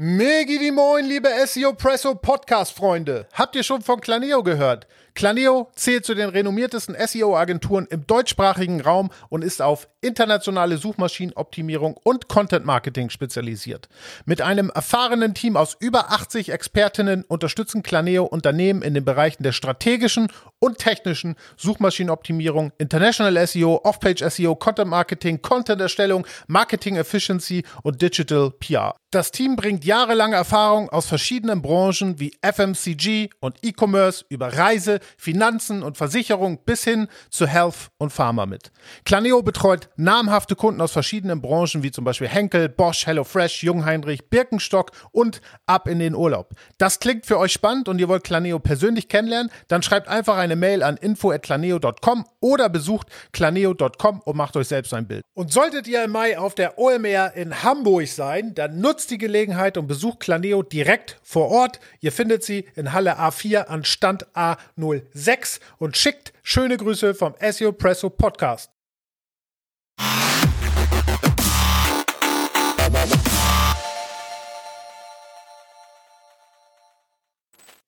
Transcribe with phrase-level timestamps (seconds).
[0.00, 3.26] Megi die Moin, liebe SEO Presso Podcast Freunde.
[3.32, 4.86] Habt ihr schon von Claneo gehört?
[5.18, 12.28] Claneo zählt zu den renommiertesten SEO-Agenturen im deutschsprachigen Raum und ist auf internationale Suchmaschinenoptimierung und
[12.28, 13.88] Content Marketing spezialisiert.
[14.26, 19.50] Mit einem erfahrenen Team aus über 80 Expertinnen unterstützen Claneo Unternehmen in den Bereichen der
[19.50, 20.28] strategischen
[20.60, 28.94] und technischen Suchmaschinenoptimierung, International SEO, Off-Page SEO, Content Marketing, Content-Erstellung, Marketing Efficiency und Digital PR.
[29.10, 35.82] Das Team bringt jahrelange Erfahrung aus verschiedenen Branchen wie FMCG und E-Commerce über Reise, Finanzen
[35.82, 38.70] und Versicherung bis hin zu Health und Pharma mit.
[39.06, 44.90] Claneo betreut namhafte Kunden aus verschiedenen Branchen wie zum Beispiel Henkel, Bosch, HelloFresh, Jungheinrich, Birkenstock
[45.10, 46.50] und ab in den Urlaub.
[46.76, 49.50] Das klingt für euch spannend und ihr wollt Claneo persönlich kennenlernen?
[49.68, 55.08] Dann schreibt einfach eine Mail an info@claneo.com oder besucht claneo.com und macht euch selbst ein
[55.08, 55.22] Bild.
[55.32, 59.77] Und solltet ihr im Mai auf der OMR in Hamburg sein, dann nutzt die Gelegenheit
[59.78, 61.80] und besucht Claneo direkt vor Ort.
[62.00, 67.72] Ihr findet sie in Halle A4 an Stand A06 und schickt schöne Grüße vom SEO
[67.72, 68.70] Presso Podcast.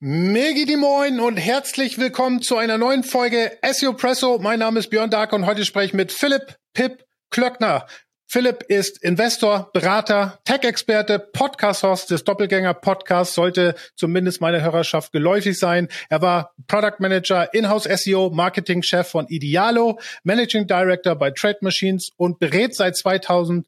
[0.02, 4.38] Megi die Moin und herzlich willkommen zu einer neuen Folge SEO Presso.
[4.38, 7.86] Mein Name ist Björn Dark und heute spreche ich mit Philipp Pip Klöckner.
[8.32, 15.88] Philipp ist Investor, Berater, Tech-Experte, Podcast-Host des Doppelgänger-Podcasts, sollte zumindest meiner Hörerschaft geläufig sein.
[16.10, 22.38] Er war Product Manager, Inhouse SEO, Marketing-Chef von Idealo, Managing Director bei Trade Machines und
[22.38, 23.64] berät seit 2011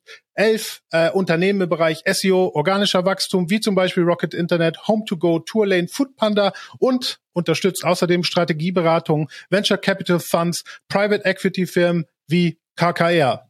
[0.93, 6.53] äh, Unternehmen im Bereich SEO, organischer Wachstum, wie zum Beispiel Rocket Internet, Home2Go, Tourlane, Foodpanda
[6.79, 13.49] und unterstützt außerdem Strategieberatung, Venture Capital Funds, Private Equity Firmen wie KKR.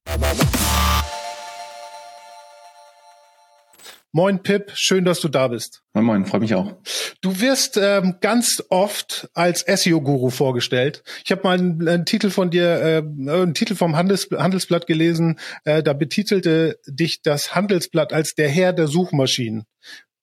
[4.14, 5.82] Moin Pip, schön, dass du da bist.
[5.94, 6.76] Moin Moin, freue mich auch.
[7.22, 11.02] Du wirst ähm, ganz oft als SEO-Guru vorgestellt.
[11.24, 15.38] Ich habe mal einen, einen, Titel von dir, äh, einen Titel vom Handels, Handelsblatt gelesen.
[15.64, 19.64] Äh, da betitelte dich das Handelsblatt als der Herr der Suchmaschinen.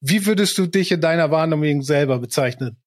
[0.02, 2.78] Wie würdest du dich in deiner Wahrnehmung selber bezeichnen?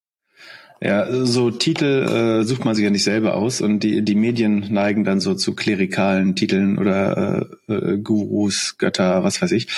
[0.84, 4.72] Ja, so Titel äh, sucht man sich ja nicht selber aus und die, die Medien
[4.72, 9.68] neigen dann so zu klerikalen Titeln oder äh, äh, Gurus, Götter, was weiß ich.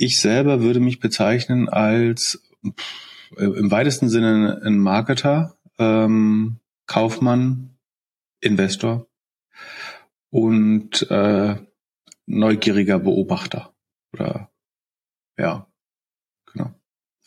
[0.00, 2.40] Ich selber würde mich bezeichnen als
[3.36, 7.76] äh, im weitesten Sinne ein Marketer, ähm, Kaufmann,
[8.40, 9.08] Investor
[10.30, 11.56] und äh,
[12.26, 13.74] neugieriger Beobachter.
[14.12, 14.52] Oder
[15.36, 15.66] ja,
[16.52, 16.72] genau.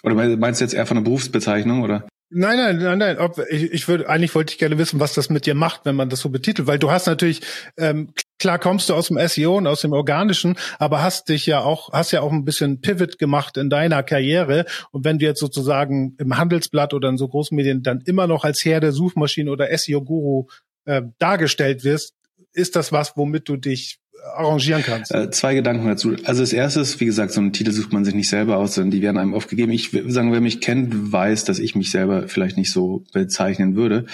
[0.03, 2.07] Oder meinst du jetzt eher von einer Berufsbezeichnung oder?
[2.34, 3.18] Nein, nein, nein, nein.
[3.18, 5.97] Ob, ich, ich würde eigentlich wollte ich gerne wissen, was das mit dir macht, wenn
[5.97, 7.42] man das so betitelt, weil du hast natürlich
[7.78, 11.59] ähm, klar kommst du aus dem SEO und aus dem organischen, aber hast dich ja
[11.59, 15.42] auch hast ja auch ein bisschen Pivot gemacht in deiner Karriere und wenn du jetzt
[15.42, 19.52] sozusagen im Handelsblatt oder in so großen Medien dann immer noch als Herr der Suchmaschine
[19.52, 20.48] oder SEO Guru
[20.86, 22.13] äh, dargestellt wirst,
[22.53, 24.00] ist das was, womit du dich
[24.35, 25.13] arrangieren kannst.
[25.13, 26.15] Äh, zwei Gedanken dazu.
[26.25, 28.75] Also das erste ist, wie gesagt, so einen Titel sucht man sich nicht selber aus,
[28.75, 29.71] sondern die werden einem aufgegeben.
[29.71, 33.75] Ich würde sagen, wer mich kennt, weiß, dass ich mich selber vielleicht nicht so bezeichnen
[33.75, 34.05] würde.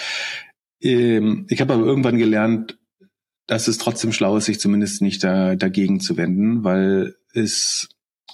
[0.80, 2.78] Ähm, ich habe aber irgendwann gelernt,
[3.46, 7.88] dass es trotzdem schlau ist, sich zumindest nicht da, dagegen zu wenden, weil es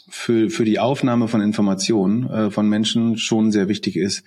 [0.09, 4.25] für, für die Aufnahme von Informationen äh, von Menschen schon sehr wichtig ist,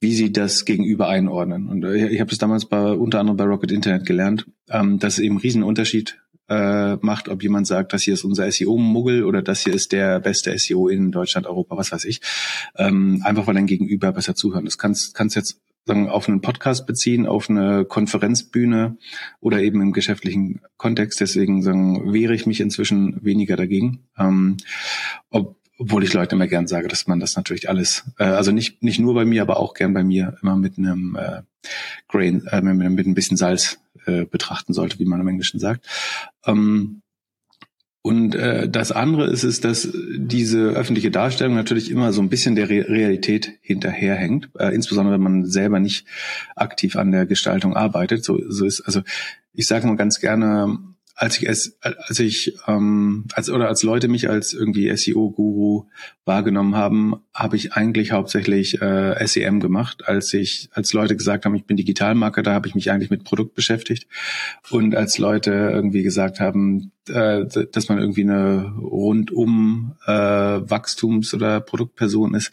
[0.00, 1.68] wie sie das gegenüber einordnen.
[1.68, 5.14] Und äh, ich habe das damals bei unter anderem bei Rocket Internet gelernt, ähm, dass
[5.14, 6.21] es eben einen riesen Unterschied
[6.52, 10.20] äh, macht, ob jemand sagt, das hier ist unser SEO-Muggel oder das hier ist der
[10.20, 12.20] beste SEO in Deutschland, Europa, was weiß ich.
[12.76, 14.64] Ähm, einfach weil dein Gegenüber besser zuhören.
[14.64, 18.98] Das kannst, kannst jetzt sagen, auf einen Podcast beziehen, auf eine Konferenzbühne
[19.40, 21.20] oder eben im geschäftlichen Kontext.
[21.20, 24.04] Deswegen sagen, wehre ich mich inzwischen weniger dagegen.
[24.18, 24.58] Ähm,
[25.30, 28.82] ob, obwohl ich Leuten immer gern sage, dass man das natürlich alles, äh, also nicht
[28.82, 31.42] nicht nur bei mir, aber auch gern bei mir immer mit einem äh,
[32.08, 35.84] Grain, äh, mit, mit ein bisschen Salz äh, betrachten sollte, wie man im Englischen sagt.
[36.46, 37.02] Ähm,
[38.04, 42.54] und äh, das andere ist es, dass diese öffentliche Darstellung natürlich immer so ein bisschen
[42.54, 46.06] der Re Realität hinterherhängt, äh, insbesondere wenn man selber nicht
[46.54, 48.24] aktiv an der Gestaltung arbeitet.
[48.24, 49.02] So, so ist also
[49.52, 50.78] ich sage mal ganz gerne,
[51.14, 55.84] als ich es, als ich, ähm, als oder als Leute mich als irgendwie SEO-Guru
[56.24, 60.08] wahrgenommen haben, habe ich eigentlich hauptsächlich äh, SEM gemacht.
[60.08, 63.54] Als ich, als Leute gesagt haben, ich bin Digitalmarketer, habe ich mich eigentlich mit Produkt
[63.54, 64.06] beschäftigt.
[64.70, 71.60] Und als Leute irgendwie gesagt haben, äh, dass man irgendwie eine rundum äh, Wachstums- oder
[71.60, 72.52] Produktperson ist,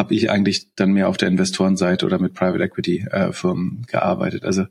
[0.00, 4.44] habe ich eigentlich dann mehr auf der Investorenseite oder mit Private Equity äh, Firmen gearbeitet.
[4.44, 4.64] Also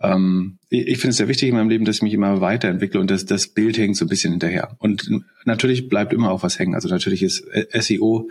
[0.00, 2.98] ähm, ich, ich finde es sehr wichtig in meinem Leben, dass ich mich immer weiterentwickle
[2.98, 4.74] und das, das Bild hängt so ein bisschen hinterher.
[4.78, 5.10] Und
[5.44, 6.74] natürlich bleibt immer auch was hängen.
[6.74, 7.44] Also natürlich ist
[7.78, 8.30] SEO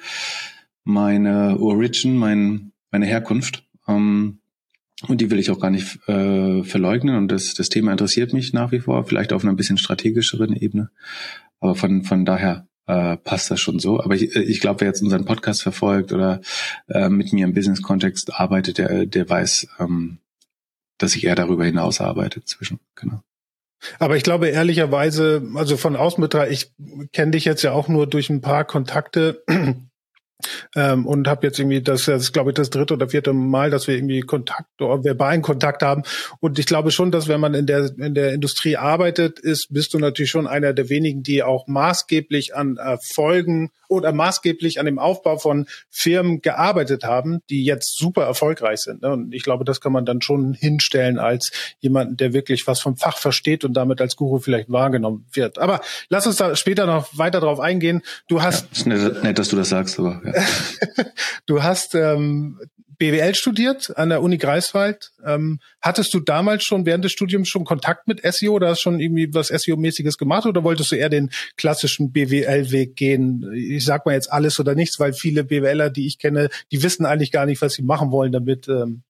[0.84, 3.64] meine Origin, mein, meine Herkunft.
[3.88, 4.40] Ähm,
[5.08, 7.16] und die will ich auch gar nicht äh, verleugnen.
[7.16, 10.90] Und das, das Thema interessiert mich nach wie vor, vielleicht auf einer bisschen strategischeren Ebene.
[11.60, 14.02] Aber von, von daher äh, passt das schon so.
[14.02, 16.42] Aber ich, ich glaube, wer jetzt unseren Podcast verfolgt oder
[16.88, 20.20] äh, mit mir im Business-Kontext arbeitet, der, der weiß, ähm,
[20.98, 22.80] dass ich eher darüber hinaus arbeite zwischen.
[22.96, 23.22] Genau.
[24.00, 26.72] Aber ich glaube ehrlicherweise, also von außen betrachtet, ich
[27.12, 29.44] kenne dich jetzt ja auch nur durch ein paar Kontakte
[30.76, 33.70] ähm, und habe jetzt irgendwie, das, das ist glaube ich das dritte oder vierte Mal,
[33.70, 36.04] dass wir irgendwie Kontakt oder verbalen Kontakt haben.
[36.40, 39.94] Und ich glaube schon, dass wenn man in der in der Industrie arbeitet, ist, bist
[39.94, 45.00] du natürlich schon einer der wenigen, die auch maßgeblich an Erfolgen oder maßgeblich an dem
[45.00, 49.04] Aufbau von Firmen gearbeitet haben, die jetzt super erfolgreich sind.
[49.04, 49.12] Ne?
[49.12, 52.98] Und ich glaube, das kann man dann schon hinstellen als jemanden, der wirklich was vom
[52.98, 55.60] Fach versteht und damit als Guru vielleicht wahrgenommen wird.
[55.60, 58.02] Aber lass uns da später noch weiter drauf eingehen.
[58.28, 60.33] Du hast ja, nett, dass du das sagst, aber ja.
[61.46, 62.60] du hast ähm,
[62.98, 65.12] BWL studiert an der Uni Greifswald.
[65.26, 69.00] Ähm, hattest du damals schon während des Studiums schon Kontakt mit SEO oder hast schon
[69.00, 73.52] irgendwie was SEO-mäßiges gemacht oder wolltest du eher den klassischen BWL-Weg gehen?
[73.54, 77.06] Ich sag mal jetzt alles oder nichts, weil viele BWLer, die ich kenne, die wissen
[77.06, 78.68] eigentlich gar nicht, was sie machen wollen damit.
[78.68, 79.04] Ähm,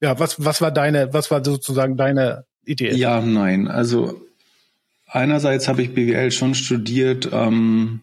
[0.00, 2.92] ja, was, was war deine, was war sozusagen deine Idee?
[2.92, 3.68] Ja, nein.
[3.68, 4.20] Also
[5.06, 8.00] einerseits habe ich BWL schon studiert, ähm,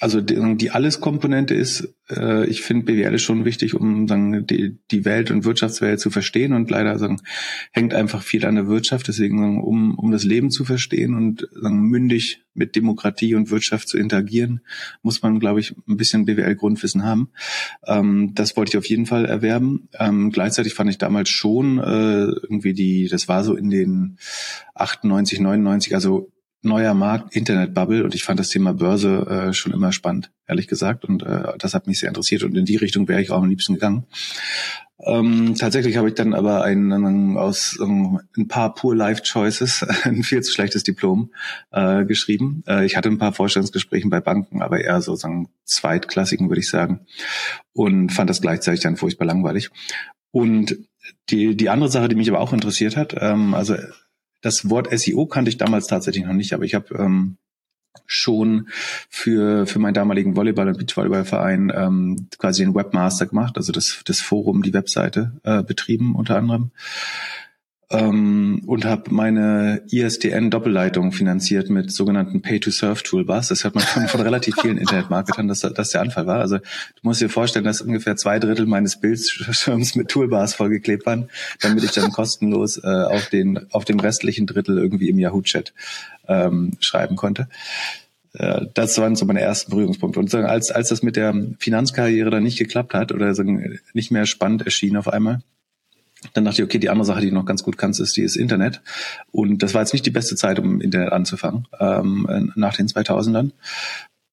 [0.00, 4.78] also die, die Alles-Komponente ist, äh, ich finde BWL ist schon wichtig, um sagen, die,
[4.90, 7.20] die Welt und Wirtschaftswelt zu verstehen und leider sagen,
[7.72, 9.08] hängt einfach viel an der Wirtschaft.
[9.08, 13.88] Deswegen, sagen, um, um das Leben zu verstehen und sagen, mündig mit Demokratie und Wirtschaft
[13.88, 14.60] zu interagieren,
[15.02, 17.30] muss man, glaube ich, ein bisschen BWL-Grundwissen haben.
[17.86, 19.88] Ähm, das wollte ich auf jeden Fall erwerben.
[19.98, 24.18] Ähm, gleichzeitig fand ich damals schon äh, irgendwie die, das war so in den
[24.74, 26.30] 98, 99, also
[26.66, 31.04] neuer Markt, Internetbubble und ich fand das Thema Börse äh, schon immer spannend, ehrlich gesagt
[31.04, 33.48] und äh, das hat mich sehr interessiert und in die Richtung wäre ich auch am
[33.48, 34.06] liebsten gegangen.
[35.04, 39.82] Ähm, tatsächlich habe ich dann aber ein, ein aus um, ein paar Poor Life Choices
[40.04, 41.32] ein viel zu schlechtes Diplom
[41.70, 42.62] äh, geschrieben.
[42.66, 47.06] Äh, ich hatte ein paar Vorstellungsgespräche bei Banken, aber eher sozusagen zweitklassigen, würde ich sagen,
[47.72, 49.70] und fand das gleichzeitig dann furchtbar langweilig.
[50.30, 50.78] Und
[51.28, 53.76] die, die andere Sache, die mich aber auch interessiert hat, ähm, also
[54.46, 57.36] das Wort SEO kannte ich damals tatsächlich noch nicht, aber ich habe ähm,
[58.06, 58.68] schon
[59.10, 64.20] für, für meinen damaligen Volleyball- und Beachvolleyballverein ähm, quasi den Webmaster gemacht, also das, das
[64.20, 66.70] Forum, die Webseite äh, betrieben unter anderem
[67.90, 73.48] ähm, und habe meine ISDN-Doppelleitung finanziert mit sogenannten Pay-to-Serve-Toolbars.
[73.48, 76.40] Das hört man von, von relativ vielen Internetmarketern, dass das der Anfall war.
[76.40, 81.28] Also du musst dir vorstellen, dass ungefähr zwei Drittel meines Bildschirms mit Toolbars vollgeklebt waren,
[81.60, 85.72] damit ich dann kostenlos äh, auf, den, auf dem restlichen Drittel irgendwie im Yahoo-Chat
[86.26, 87.48] ähm, schreiben konnte
[88.32, 90.18] äh, das waren so meine ersten Berührungspunkte.
[90.18, 93.32] Und als, als das mit der Finanzkarriere dann nicht geklappt hat oder
[93.94, 95.40] nicht mehr spannend erschien auf einmal,
[96.34, 98.22] dann dachte ich, okay, die andere Sache, die du noch ganz gut kannst, ist, die
[98.22, 98.82] ist Internet.
[99.30, 103.52] Und das war jetzt nicht die beste Zeit, um Internet anzufangen, ähm, nach den 2000ern.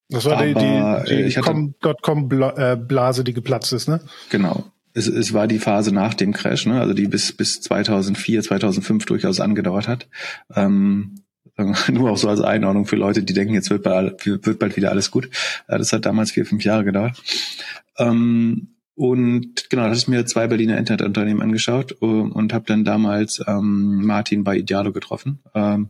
[0.10, 4.01] Das war die, die, die Dotcom-Blase, äh, die geplatzt ist, ne?
[4.30, 4.66] Genau.
[4.94, 6.80] Es, es war die Phase nach dem Crash, ne?
[6.80, 10.07] also die bis, bis 2004, 2005 durchaus angedauert hat.
[10.56, 11.24] Ähm,
[11.92, 14.92] nur auch so als Einordnung für Leute, die denken, jetzt wird bald, wird bald wieder
[14.92, 15.30] alles gut.
[15.68, 17.22] Äh, das hat damals vier, fünf Jahre gedauert.
[17.98, 22.84] Ähm, und genau, da habe ich mir zwei Berliner Internetunternehmen angeschaut uh, und habe dann
[22.84, 25.40] damals ähm, Martin bei Idealo getroffen.
[25.56, 25.90] Ähm,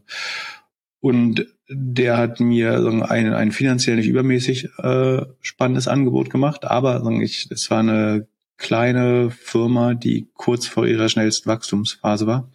[1.02, 7.04] und der hat mir sagen, ein, ein finanziell nicht übermäßig äh, spannendes Angebot gemacht, aber
[7.04, 12.50] sagen, ich, es war eine kleine Firma, die kurz vor ihrer schnellsten Wachstumsphase war.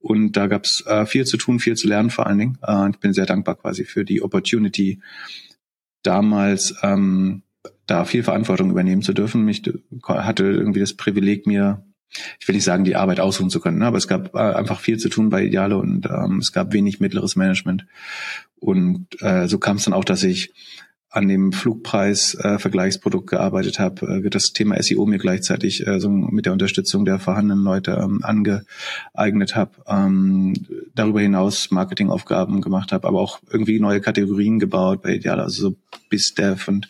[0.00, 2.58] Und da gab es äh, viel zu tun, viel zu lernen vor allen Dingen.
[2.66, 5.00] Äh, ich bin sehr dankbar quasi für die Opportunity,
[6.02, 7.43] damals ähm,
[7.86, 9.48] da viel Verantwortung übernehmen zu dürfen.
[9.48, 9.62] Ich
[10.02, 11.84] hatte irgendwie das Privileg, mir,
[12.40, 14.98] ich will nicht sagen, die Arbeit aussuchen zu können, aber es gab äh, einfach viel
[14.98, 17.86] zu tun bei Ideale und ähm, es gab wenig mittleres Management.
[18.56, 20.52] Und äh, so kam es dann auch, dass ich
[21.14, 26.44] an dem Flugpreis-Vergleichsprodukt äh, gearbeitet habe, äh, das Thema SEO mir gleichzeitig äh, so mit
[26.44, 30.54] der Unterstützung der vorhandenen Leute ähm, angeeignet habe, ähm,
[30.94, 35.76] darüber hinaus Marketingaufgaben gemacht habe, aber auch irgendwie neue Kategorien gebaut bei Ideal, also so
[36.10, 36.88] BizDev und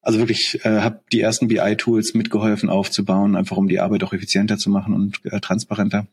[0.00, 4.58] also wirklich äh, habe die ersten BI-Tools mitgeholfen aufzubauen, einfach um die Arbeit auch effizienter
[4.58, 6.06] zu machen und äh, transparenter.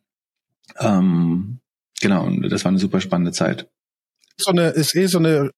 [0.80, 1.60] Ähm,
[2.02, 3.70] genau, und das war eine super spannende Zeit.
[4.38, 5.52] So eine ist eh so eine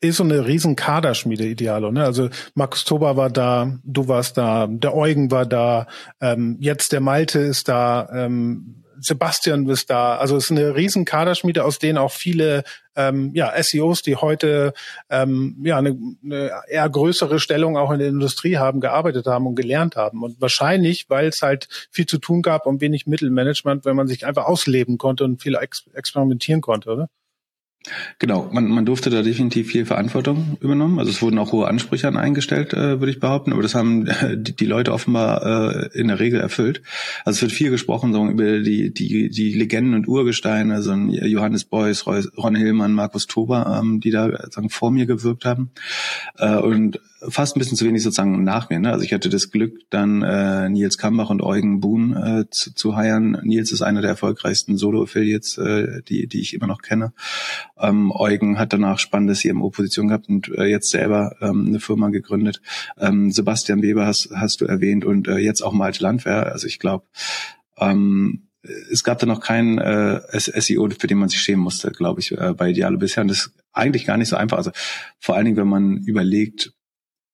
[0.00, 2.04] ist so eine riesen Kaderschmiede Idealo, ne?
[2.04, 5.86] Also Markus Tober war da, du warst da, der Eugen war da,
[6.20, 10.16] ähm, jetzt der Malte ist da, ähm, Sebastian ist da.
[10.16, 14.72] Also es ist eine riesen Kaderschmiede, aus denen auch viele ähm, ja, SEOs, die heute
[15.10, 19.54] ähm, ja eine, eine eher größere Stellung auch in der Industrie haben, gearbeitet haben und
[19.54, 20.22] gelernt haben.
[20.22, 24.26] Und wahrscheinlich, weil es halt viel zu tun gab und wenig Mittelmanagement, wenn man sich
[24.26, 27.08] einfach ausleben konnte und viel ex experimentieren konnte, oder?
[28.18, 30.98] Genau, man, man durfte da definitiv viel Verantwortung übernommen.
[30.98, 33.52] Also es wurden auch hohe Ansprüche an eingestellt, äh, würde ich behaupten.
[33.52, 35.44] Aber das haben die, die Leute offenbar
[35.94, 36.82] äh, in der Regel erfüllt.
[37.24, 41.64] Also es wird viel gesprochen so, über die, die, die Legenden und Urgesteine, also Johannes
[41.64, 45.70] Beuys, Ron Hillmann, Markus Tober, ähm, die da sagen, vor mir gewirkt haben.
[46.38, 48.78] Äh, und fast ein bisschen zu wenig sozusagen nach mir.
[48.78, 48.92] Ne?
[48.92, 52.96] Also ich hatte das Glück, dann äh, Nils Kambach und Eugen Buhn äh, zu, zu
[52.96, 53.38] heiern.
[53.42, 57.12] Nils ist einer der erfolgreichsten Solo-Affiliates, äh, die, die ich immer noch kenne.
[57.78, 62.60] Ähm, Eugen hat danach spannende CMO-Position gehabt und äh, jetzt selber ähm, eine Firma gegründet.
[62.98, 66.52] Ähm, Sebastian Weber hast, hast du erwähnt und äh, jetzt auch Malte Landwehr.
[66.52, 67.06] Also ich glaube,
[67.78, 68.46] ähm,
[68.90, 72.32] es gab da noch keinen äh, SEO, für den man sich schämen musste, glaube ich,
[72.32, 73.22] äh, bei Idealo bisher.
[73.22, 74.56] Und das ist eigentlich gar nicht so einfach.
[74.56, 74.70] Also
[75.20, 76.72] vor allen Dingen, wenn man überlegt,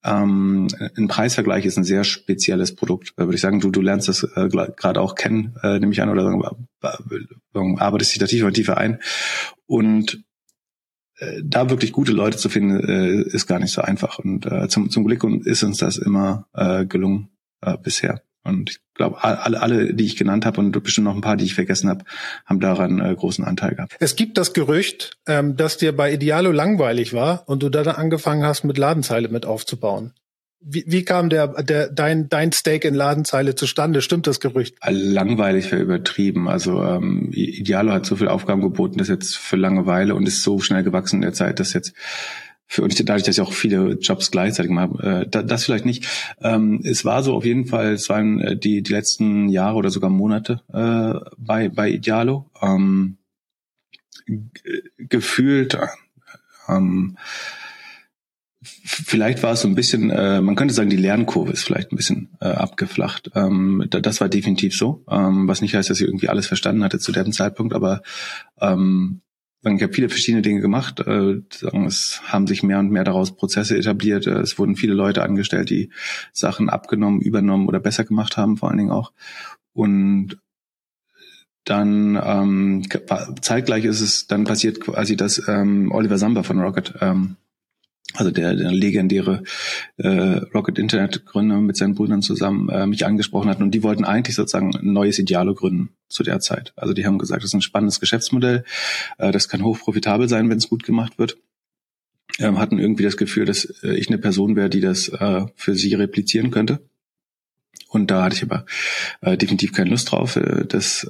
[0.04, 3.60] ähm, ein Preisvergleich ist ein sehr spezielles Produkt, würde ich sagen.
[3.60, 8.12] Du, du lernst das äh, gerade auch kennen, äh, nehme ich an, oder sagen, arbeitest
[8.12, 9.00] dich da tiefer und tiefer ein.
[9.66, 10.24] Und
[11.18, 14.18] äh, da wirklich gute Leute zu finden, äh, ist gar nicht so einfach.
[14.18, 17.28] Und äh, zum, zum Glück ist uns das immer äh, gelungen
[17.60, 18.22] äh, bisher.
[18.44, 21.44] Und ich glaube, alle, alle, die ich genannt habe und bestimmt noch ein paar, die
[21.44, 22.04] ich vergessen habe,
[22.44, 23.96] haben daran äh, großen Anteil gehabt.
[24.00, 28.44] Es gibt das Gerücht, ähm, dass dir bei Idealo langweilig war und du dann angefangen
[28.44, 30.12] hast, mit Ladenzeile mit aufzubauen.
[30.64, 34.00] Wie, wie kam der, der dein dein Stake in Ladenzeile zustande?
[34.00, 34.76] Stimmt das Gerücht?
[34.88, 36.48] Langweilig wäre übertrieben.
[36.48, 40.60] Also ähm, Idealo hat so viel Aufgaben geboten, dass jetzt für Langeweile und ist so
[40.60, 41.94] schnell gewachsen in der Zeit, dass jetzt
[42.66, 46.06] für und dadurch, dass ich auch viele Jobs gleichzeitig mache, äh, das vielleicht nicht.
[46.40, 49.90] Ähm, es war so auf jeden Fall, es waren äh, die, die letzten Jahre oder
[49.90, 52.50] sogar Monate äh, bei, bei Idealo.
[52.60, 53.18] Ähm,
[54.96, 55.76] gefühlt,
[56.68, 57.16] ähm,
[58.62, 61.96] vielleicht war es so ein bisschen, äh, man könnte sagen, die Lernkurve ist vielleicht ein
[61.96, 63.30] bisschen äh, abgeflacht.
[63.34, 66.98] Ähm, das war definitiv so, ähm, was nicht heißt, dass ich irgendwie alles verstanden hatte
[66.98, 68.02] zu dem Zeitpunkt, aber
[68.60, 69.20] ähm,
[69.64, 71.00] ich habe viele verschiedene Dinge gemacht.
[71.00, 71.42] Äh,
[71.86, 74.26] es haben sich mehr und mehr daraus Prozesse etabliert.
[74.26, 75.90] Äh, es wurden viele Leute angestellt, die
[76.32, 79.12] Sachen abgenommen, übernommen oder besser gemacht haben, vor allen Dingen auch.
[79.72, 80.38] Und
[81.64, 82.82] dann ähm,
[83.40, 87.36] zeitgleich ist es dann passiert quasi, dass ähm, Oliver Samba von Rocket ähm,
[88.14, 89.42] also der, der legendäre
[89.96, 90.08] äh,
[90.54, 94.36] Rocket Internet Gründer mit seinen Brüdern zusammen äh, mich angesprochen hatten und die wollten eigentlich
[94.36, 96.72] sozusagen ein neues Idealo gründen zu der Zeit.
[96.76, 98.64] Also die haben gesagt, das ist ein spannendes Geschäftsmodell,
[99.18, 101.38] äh, das kann hochprofitabel sein, wenn es gut gemacht wird.
[102.38, 105.74] Ähm, hatten irgendwie das Gefühl, dass äh, ich eine Person wäre, die das äh, für
[105.74, 106.80] sie replizieren könnte.
[107.88, 108.64] Und da hatte ich aber
[109.20, 110.36] äh, definitiv keine Lust drauf.
[110.36, 111.06] Äh, das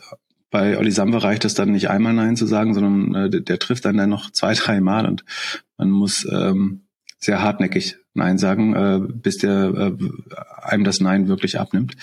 [0.51, 3.59] bei Olli Samba reicht es dann nicht einmal Nein zu sagen, sondern äh, der, der,
[3.59, 5.25] trifft dann dann noch zwei, drei Mal und
[5.79, 6.83] man muss ähm,
[7.23, 9.93] sehr hartnäckig Nein sagen, äh, bis der äh,
[10.61, 11.95] einem das Nein wirklich abnimmt.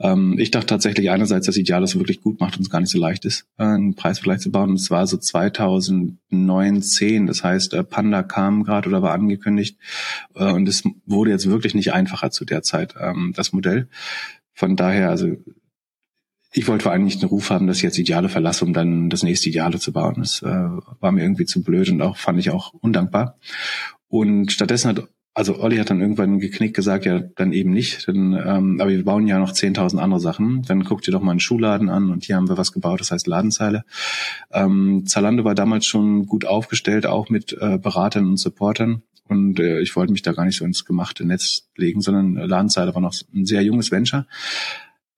[0.00, 2.98] Ähm, ich dachte tatsächlich einerseits, dass Ideales wirklich gut macht und es gar nicht so
[2.98, 4.74] leicht ist, äh, einen Preisvergleich zu bauen.
[4.74, 6.82] Es war so 2009,
[7.26, 9.78] Das heißt, äh, Panda kam gerade oder war angekündigt
[10.34, 13.88] äh, und es wurde jetzt wirklich nicht einfacher zu der Zeit, ähm, das Modell.
[14.52, 15.28] Von daher, also
[16.52, 19.10] ich wollte vor allem nicht den Ruf haben, dass ich jetzt Ideale verlasse, um dann
[19.10, 20.16] das nächste Ideale zu bauen.
[20.18, 20.68] Das äh,
[21.00, 23.38] war mir irgendwie zu blöd und auch fand ich auch undankbar.
[24.08, 28.08] Und stattdessen hat, also Olli hat dann irgendwann geknickt gesagt, ja, dann eben nicht.
[28.08, 30.62] Denn, ähm, aber wir bauen ja noch 10.000 andere Sachen.
[30.62, 33.10] Dann guckt ihr doch mal einen Schuhladen an und hier haben wir was gebaut, das
[33.10, 33.84] heißt Ladenzeile.
[34.50, 39.02] Ähm, Zalando war damals schon gut aufgestellt, auch mit äh, Beratern und Supportern.
[39.28, 42.94] Und äh, ich wollte mich da gar nicht so ins gemachte Netz legen, sondern Ladenzeile
[42.94, 44.26] war noch ein sehr junges Venture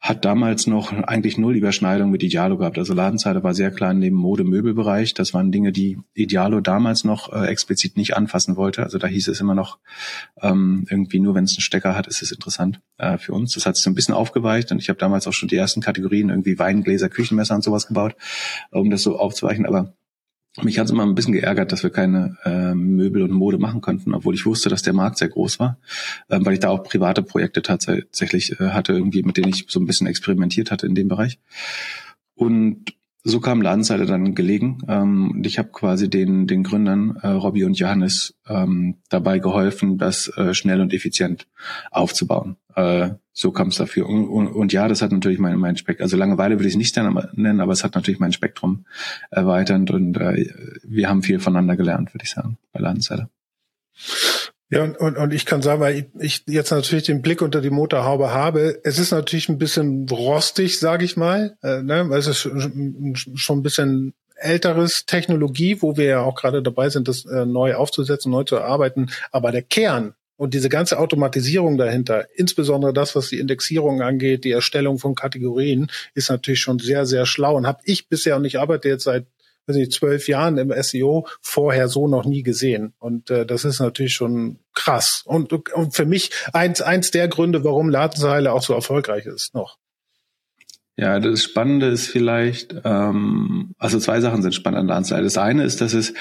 [0.00, 2.78] hat damals noch eigentlich null Überschneidung mit Idealo gehabt.
[2.78, 5.12] Also Ladenzeile war sehr klar dem Mode-Möbelbereich.
[5.14, 8.84] Das waren Dinge, die Idealo damals noch äh, explizit nicht anfassen wollte.
[8.84, 9.78] Also da hieß es immer noch,
[10.40, 13.54] ähm, irgendwie nur wenn es einen Stecker hat, ist es interessant äh, für uns.
[13.54, 15.80] Das hat sich so ein bisschen aufgeweicht und ich habe damals auch schon die ersten
[15.80, 18.14] Kategorien, irgendwie Weingläser, Küchenmesser und sowas gebaut,
[18.70, 19.66] um das so aufzuweichen.
[19.66, 19.94] Aber
[20.62, 23.80] mich hat es immer ein bisschen geärgert, dass wir keine äh, Möbel und Mode machen
[23.80, 25.78] konnten, obwohl ich wusste, dass der Markt sehr groß war,
[26.28, 29.80] äh, weil ich da auch private Projekte tatsächlich äh, hatte, irgendwie mit denen ich so
[29.80, 31.38] ein bisschen experimentiert hatte in dem Bereich.
[32.34, 32.94] Und
[33.24, 34.78] so kam Ladenzeile dann gelegen.
[34.88, 39.98] Ähm, und ich habe quasi den, den Gründern, äh, Robbie und Johannes, ähm, dabei geholfen,
[39.98, 41.46] das äh, schnell und effizient
[41.90, 42.56] aufzubauen.
[42.74, 44.08] Äh, so kam es dafür.
[44.08, 46.78] Und, und, und, ja, das hat natürlich mein, mein Spektrum, also Langeweile würde ich es
[46.78, 48.84] nicht nennen, aber es hat natürlich mein Spektrum
[49.30, 53.28] erweiternd und äh, wir haben viel voneinander gelernt, würde ich sagen, bei Ladenzeile.
[54.70, 57.70] Ja, und, und, und ich kann sagen, weil ich jetzt natürlich den Blick unter die
[57.70, 62.04] Motorhaube habe, es ist natürlich ein bisschen rostig, sage ich mal, äh, ne?
[62.10, 66.90] weil es ist schon, schon ein bisschen älteres Technologie, wo wir ja auch gerade dabei
[66.90, 69.10] sind, das äh, neu aufzusetzen, neu zu erarbeiten.
[69.32, 74.52] Aber der Kern und diese ganze Automatisierung dahinter, insbesondere das, was die Indexierung angeht, die
[74.52, 78.60] Erstellung von Kategorien, ist natürlich schon sehr, sehr schlau und habe ich bisher, und ich
[78.60, 79.26] arbeite jetzt seit
[79.68, 82.94] weiß nicht, zwölf Jahren im SEO vorher so noch nie gesehen.
[82.98, 85.22] Und äh, das ist natürlich schon krass.
[85.24, 89.78] Und, und für mich eins, eins der Gründe, warum Ladenzeile auch so erfolgreich ist noch.
[91.00, 95.22] Ja, das Spannende ist vielleicht, ähm, also zwei Sachen sind spannend an Ladenzeile.
[95.22, 96.12] Das eine ist, dass es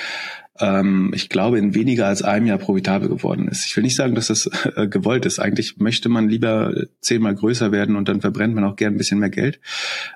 [0.59, 3.65] ähm, ich glaube, in weniger als einem Jahr profitabel geworden ist.
[3.65, 5.39] Ich will nicht sagen, dass das äh, gewollt ist.
[5.39, 9.19] Eigentlich möchte man lieber zehnmal größer werden und dann verbrennt man auch gern ein bisschen
[9.19, 9.59] mehr Geld.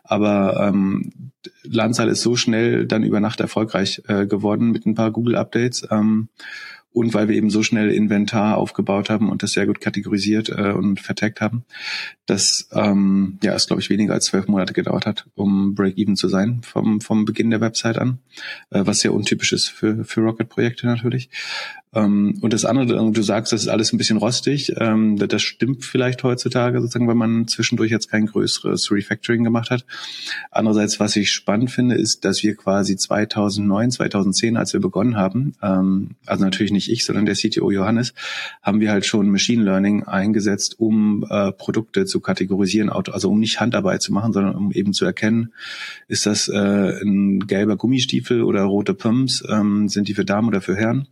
[0.03, 1.31] Aber ähm,
[1.63, 5.87] Lanzahl ist so schnell dann über Nacht erfolgreich äh, geworden mit ein paar Google-Updates.
[5.89, 6.29] Ähm,
[6.93, 10.71] und weil wir eben so schnell Inventar aufgebaut haben und das sehr gut kategorisiert äh,
[10.71, 11.63] und vertagt haben,
[12.25, 16.27] dass ähm, ja es glaube ich weniger als zwölf Monate gedauert hat, um Break-even zu
[16.27, 18.19] sein vom vom Beginn der Website an,
[18.71, 21.29] äh, was sehr untypisch ist für für Rocket-Projekte natürlich.
[21.93, 24.73] Ähm, und das andere, du sagst, das ist alles ein bisschen rostig.
[24.77, 29.85] Ähm, das stimmt vielleicht heutzutage sozusagen, wenn man zwischendurch jetzt kein größeres Refactoring gemacht hat.
[30.51, 35.53] Andererseits, was ich spannend finde, ist, dass wir quasi 2009, 2010, als wir begonnen haben,
[35.61, 38.13] ähm, also natürlich nicht ich, sondern der CTO Johannes,
[38.61, 43.59] haben wir halt schon Machine Learning eingesetzt, um äh, Produkte zu kategorisieren, also um nicht
[43.59, 45.53] Handarbeit zu machen, sondern um eben zu erkennen,
[46.07, 49.43] ist das äh, ein gelber Gummistiefel oder rote Pumps,
[49.85, 51.07] sind die für Damen oder für Herren?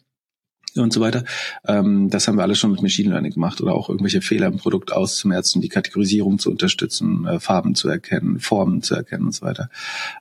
[0.75, 1.23] Und so weiter.
[1.65, 4.57] Ähm, das haben wir alles schon mit Machine Learning gemacht oder auch irgendwelche Fehler im
[4.57, 9.45] Produkt auszumerzen, die Kategorisierung zu unterstützen, äh, Farben zu erkennen, Formen zu erkennen und so
[9.45, 9.69] weiter.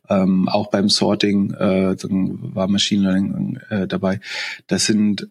[0.09, 4.21] Ähm, auch beim Sorting äh, war Machine Learning äh, dabei.
[4.67, 5.29] Das sind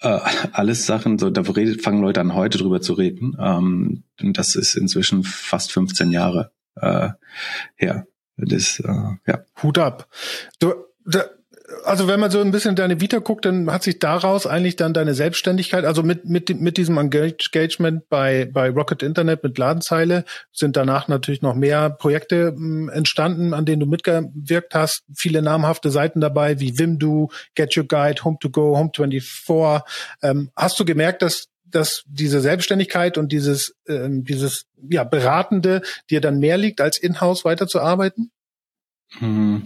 [0.00, 0.18] äh,
[0.52, 3.36] alles Sachen, so da redet, fangen Leute an heute drüber zu reden.
[3.38, 7.10] Ähm, und das ist inzwischen fast 15 Jahre äh,
[7.76, 8.06] her.
[8.36, 8.92] Das, äh,
[9.26, 9.44] ja.
[9.62, 10.08] Hut ab.
[10.58, 10.72] Du,
[11.04, 11.24] da,
[11.84, 14.94] also wenn man so ein bisschen deine Vita guckt, dann hat sich daraus eigentlich dann
[14.94, 20.76] deine Selbstständigkeit, also mit, mit, mit diesem Engagement bei, bei Rocket Internet mit Ladenzeile sind
[20.76, 25.04] danach natürlich noch mehr Projekte hm, entstanden, an denen du mitgewirkt hast.
[25.14, 29.82] Viele namhafte Seiten dabei, wie Wimdu, Get Your Guide, Home to Go, Home 24.
[30.22, 36.20] Ähm, hast du gemerkt, dass dass diese Selbstständigkeit und dieses, ähm, dieses ja, Beratende dir
[36.20, 38.30] dann mehr liegt, als in-house weiterzuarbeiten?
[39.18, 39.64] Hm.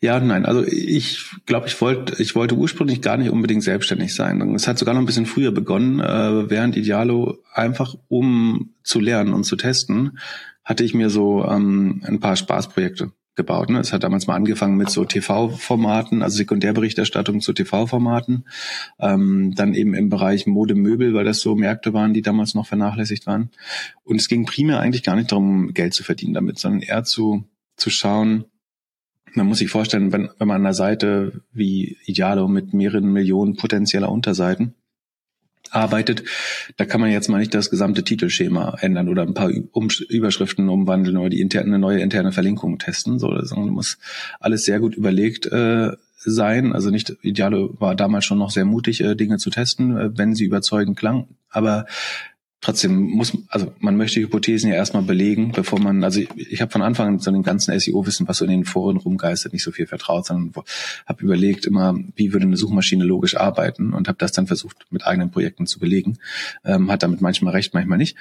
[0.00, 0.44] Ja, nein.
[0.44, 4.40] Also ich glaube, ich wollte, ich wollte ursprünglich gar nicht unbedingt selbstständig sein.
[4.54, 9.32] Es hat sogar noch ein bisschen früher begonnen, äh, während Idealo einfach um zu lernen
[9.32, 10.18] und zu testen,
[10.64, 13.70] hatte ich mir so ähm, ein paar Spaßprojekte gebaut.
[13.70, 13.80] Ne?
[13.80, 18.44] Es hat damals mal angefangen mit so TV-Formaten, also Sekundärberichterstattung zu TV-Formaten,
[19.00, 23.26] ähm, dann eben im Bereich Modemöbel, weil das so Märkte waren, die damals noch vernachlässigt
[23.26, 23.50] waren.
[24.04, 27.44] Und es ging primär eigentlich gar nicht darum, Geld zu verdienen damit, sondern eher zu
[27.76, 28.44] zu schauen,
[29.34, 33.56] man muss sich vorstellen, wenn, wenn man an einer Seite wie Idealo mit mehreren Millionen
[33.56, 34.74] potenzieller Unterseiten
[35.70, 36.24] arbeitet,
[36.76, 41.16] da kann man jetzt mal nicht das gesamte Titelschema ändern oder ein paar Überschriften umwandeln
[41.16, 43.98] oder die interne, eine neue interne Verlinkung testen, so, sondern muss
[44.40, 46.72] alles sehr gut überlegt äh, sein.
[46.72, 50.34] Also nicht, Idealo war damals schon noch sehr mutig, äh, Dinge zu testen, äh, wenn
[50.34, 51.28] sie überzeugend klang.
[51.48, 51.86] Aber
[52.64, 56.72] trotzdem muss, also man möchte Hypothesen ja erstmal belegen, bevor man, also ich, ich habe
[56.72, 59.70] von Anfang an zu dem ganzen SEO-Wissen, was so in den Foren rumgeistert, nicht so
[59.70, 60.52] viel vertraut, sondern
[61.06, 65.06] habe überlegt immer, wie würde eine Suchmaschine logisch arbeiten und habe das dann versucht mit
[65.06, 66.18] eigenen Projekten zu belegen.
[66.64, 68.16] Ähm, hat damit manchmal recht, manchmal nicht.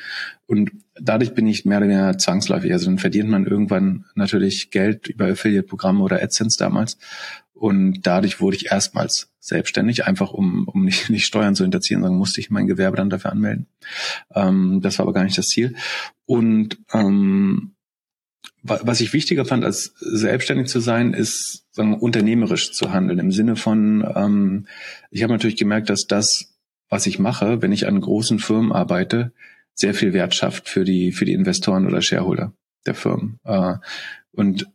[0.46, 2.74] Und dadurch bin ich mehr oder weniger zwangsläufig.
[2.74, 6.98] Also dann verdient man irgendwann natürlich Geld über Affiliate-Programme oder AdSense damals
[7.54, 12.18] und dadurch wurde ich erstmals selbstständig, einfach um, um nicht, nicht Steuern zu hinterziehen, sondern
[12.18, 13.68] musste ich mein Gewerbe dann dafür anmelden.
[14.34, 15.76] Ähm, das war aber gar nicht das Ziel.
[16.26, 17.76] Und ähm,
[18.66, 23.20] was ich wichtiger fand, als selbstständig zu sein, ist sagen, unternehmerisch zu handeln.
[23.20, 24.68] Im Sinne von, ähm,
[25.12, 26.56] ich habe natürlich gemerkt, dass das,
[26.88, 29.34] was ich mache, wenn ich an großen Firmen arbeite,
[29.74, 32.54] sehr viel Wert schafft für die, für die Investoren oder Shareholder
[32.86, 33.40] der Firmen.
[33.44, 33.76] Äh,
[34.32, 34.68] und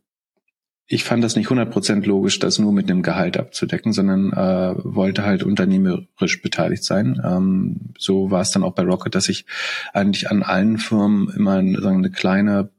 [0.91, 5.23] ich fand das nicht 100% logisch, das nur mit einem Gehalt abzudecken, sondern äh, wollte
[5.23, 7.21] halt unternehmerisch beteiligt sein.
[7.23, 9.45] Ähm, so war es dann auch bei Rocket, dass ich
[9.93, 12.71] eigentlich an allen Firmen immer sagen, eine kleine,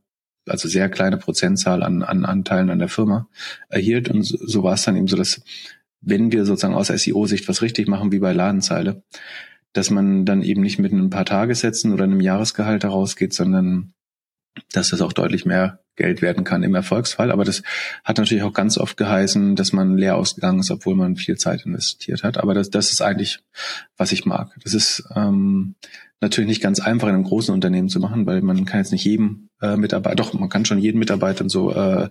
[0.47, 3.27] also sehr kleine Prozentzahl an, an Anteilen an der Firma
[3.69, 4.09] erhielt.
[4.09, 5.43] Und so, so war es dann eben so, dass
[6.01, 9.03] wenn wir sozusagen aus SEO-Sicht was richtig machen, wie bei Ladenzeile,
[9.73, 13.93] dass man dann eben nicht mit ein paar Tagessätzen oder einem Jahresgehalt herausgeht, sondern
[14.71, 17.31] dass das auch deutlich mehr Geld werden kann im Erfolgsfall.
[17.31, 17.61] Aber das
[18.03, 21.65] hat natürlich auch ganz oft geheißen, dass man leer ausgegangen ist, obwohl man viel Zeit
[21.65, 22.37] investiert hat.
[22.37, 23.39] Aber das, das ist eigentlich,
[23.97, 24.55] was ich mag.
[24.63, 25.75] Das ist ähm,
[26.21, 29.03] natürlich nicht ganz einfach in einem großen Unternehmen zu machen, weil man kann jetzt nicht
[29.03, 32.09] jedem äh, Mitarbeiter, doch man kann schon jeden Mitarbeiter so äh,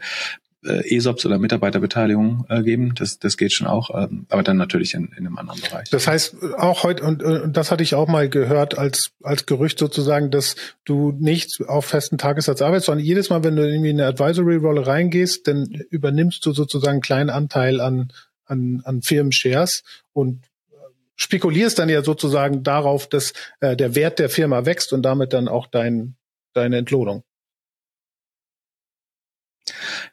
[0.65, 2.95] äh, ESOPs oder Mitarbeiterbeteiligung äh, geben.
[2.97, 5.89] Das, das geht schon auch, ähm, aber dann natürlich in, in einem anderen Bereich.
[5.91, 9.79] Das heißt, auch heute, und, und das hatte ich auch mal gehört als, als Gerücht
[9.79, 14.01] sozusagen, dass du nicht auf festen Tagessatz arbeitest, sondern jedes Mal, wenn du irgendwie in
[14.01, 18.13] eine Advisory-Rolle reingehst, dann übernimmst du sozusagen einen kleinen Anteil an,
[18.45, 20.75] an, an Firmenshares und äh,
[21.15, 25.47] spekulierst dann ja sozusagen darauf, dass äh, der Wert der Firma wächst und damit dann
[25.47, 26.17] auch dein,
[26.53, 27.23] deine Entlohnung.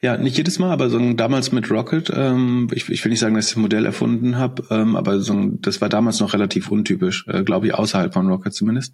[0.05, 3.33] Ja, nicht jedes Mal, aber so damals mit Rocket, ähm, ich, ich will nicht sagen,
[3.33, 7.25] dass ich das Modell erfunden habe, ähm, aber so das war damals noch relativ untypisch,
[7.27, 8.93] äh, glaube ich, außerhalb von Rocket zumindest.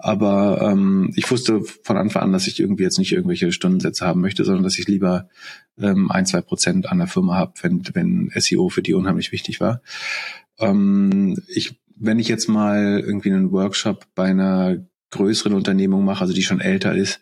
[0.00, 4.20] Aber ähm, ich wusste von Anfang an, dass ich irgendwie jetzt nicht irgendwelche Stundensätze haben
[4.20, 5.28] möchte, sondern dass ich lieber
[5.78, 9.60] ähm, ein, zwei Prozent an der Firma habe, wenn, wenn SEO für die unheimlich wichtig
[9.60, 9.80] war.
[10.58, 14.78] Ähm, ich, wenn ich jetzt mal irgendwie einen Workshop bei einer
[15.10, 17.20] größeren Unternehmung mache, also die schon älter ist,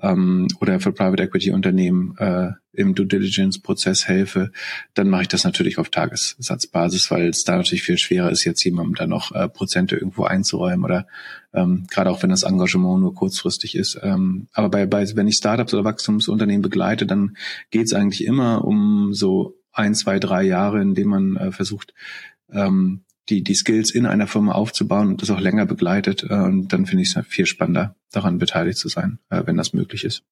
[0.00, 4.52] ähm, oder für Private Equity Unternehmen äh, im Due Diligence Prozess helfe,
[4.94, 8.64] dann mache ich das natürlich auf Tagessatzbasis, weil es da natürlich viel schwerer ist, jetzt
[8.64, 11.06] jemandem da noch äh, Prozente irgendwo einzuräumen oder
[11.52, 13.98] ähm, gerade auch wenn das Engagement nur kurzfristig ist.
[14.02, 17.36] Ähm, aber bei, bei wenn ich Startups oder Wachstumsunternehmen begleite, dann
[17.70, 21.92] geht es eigentlich immer um so ein, zwei, drei Jahre, in denen man äh, versucht,
[22.50, 26.24] ähm, die, die Skills in einer Firma aufzubauen und das auch länger begleitet.
[26.28, 29.72] Äh, und dann finde ich es viel spannender, daran beteiligt zu sein, äh, wenn das
[29.72, 30.22] möglich ist.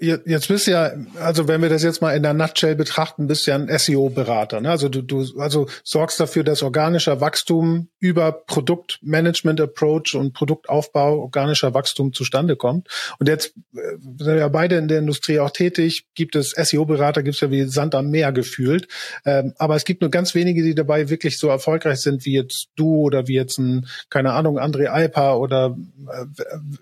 [0.00, 3.46] Jetzt bist du ja, also wenn wir das jetzt mal in der Nutshell betrachten, bist
[3.46, 4.60] du ja ein SEO-Berater.
[4.60, 4.70] Ne?
[4.70, 12.12] Also du, du also sorgst dafür, dass organischer Wachstum über Produktmanagement-Approach und Produktaufbau organischer Wachstum
[12.12, 12.88] zustande kommt.
[13.18, 16.04] Und jetzt äh, sind ja beide in der Industrie auch tätig.
[16.14, 18.88] Gibt es SEO-Berater, gibt es ja wie Sand am Meer gefühlt.
[19.24, 22.68] Ähm, aber es gibt nur ganz wenige, die dabei wirklich so erfolgreich sind wie jetzt
[22.76, 25.76] du oder wie jetzt ein, keine Ahnung, André Alper oder
[26.08, 26.24] äh,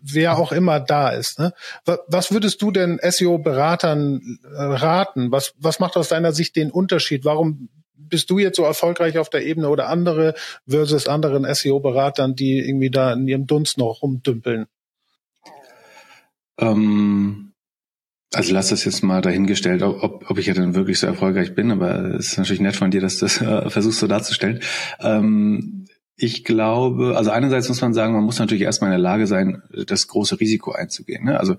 [0.03, 1.39] wer auch immer da ist.
[1.39, 1.53] Ne?
[1.85, 5.31] Was würdest du denn denn SEO-Beratern äh, raten?
[5.31, 7.25] Was, was macht aus deiner Sicht den Unterschied?
[7.25, 7.69] Warum
[8.09, 10.35] bist du jetzt so erfolgreich auf der Ebene oder andere
[10.67, 14.67] versus anderen SEO-Beratern, die irgendwie da in ihrem Dunst noch rumdümpeln?
[16.59, 17.53] Ähm,
[18.33, 21.71] also lass das jetzt mal dahingestellt, ob, ob ich ja dann wirklich so erfolgreich bin,
[21.71, 24.61] aber es ist natürlich nett von dir, dass du das äh, versuchst so darzustellen.
[25.01, 25.87] Ähm,
[26.17, 29.63] ich glaube, also einerseits muss man sagen, man muss natürlich erstmal in der Lage sein,
[29.87, 31.25] das große Risiko einzugehen.
[31.25, 31.41] Ne?
[31.41, 31.57] Also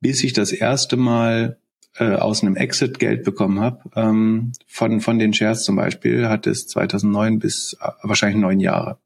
[0.00, 1.58] bis ich das erste Mal
[1.96, 6.46] äh, aus einem Exit Geld bekommen habe, ähm, von, von den Shares zum Beispiel, hat
[6.46, 8.98] es 2009 bis äh, wahrscheinlich neun Jahre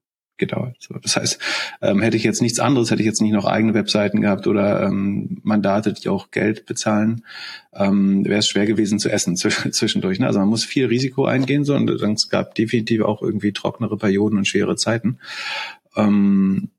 [0.43, 0.77] gedauert.
[0.81, 1.39] So, das heißt,
[1.83, 4.83] ähm, hätte ich jetzt nichts anderes, hätte ich jetzt nicht noch eigene Webseiten gehabt oder
[4.83, 7.25] ähm, Mandate, die auch Geld bezahlen,
[7.73, 10.19] ähm, wäre es schwer gewesen zu essen zwischendurch.
[10.19, 10.27] Ne?
[10.27, 14.39] Also man muss viel Risiko eingehen so und es gab definitiv auch irgendwie trocknere Perioden
[14.39, 15.19] und schwere Zeiten.
[15.97, 16.71] Ähm,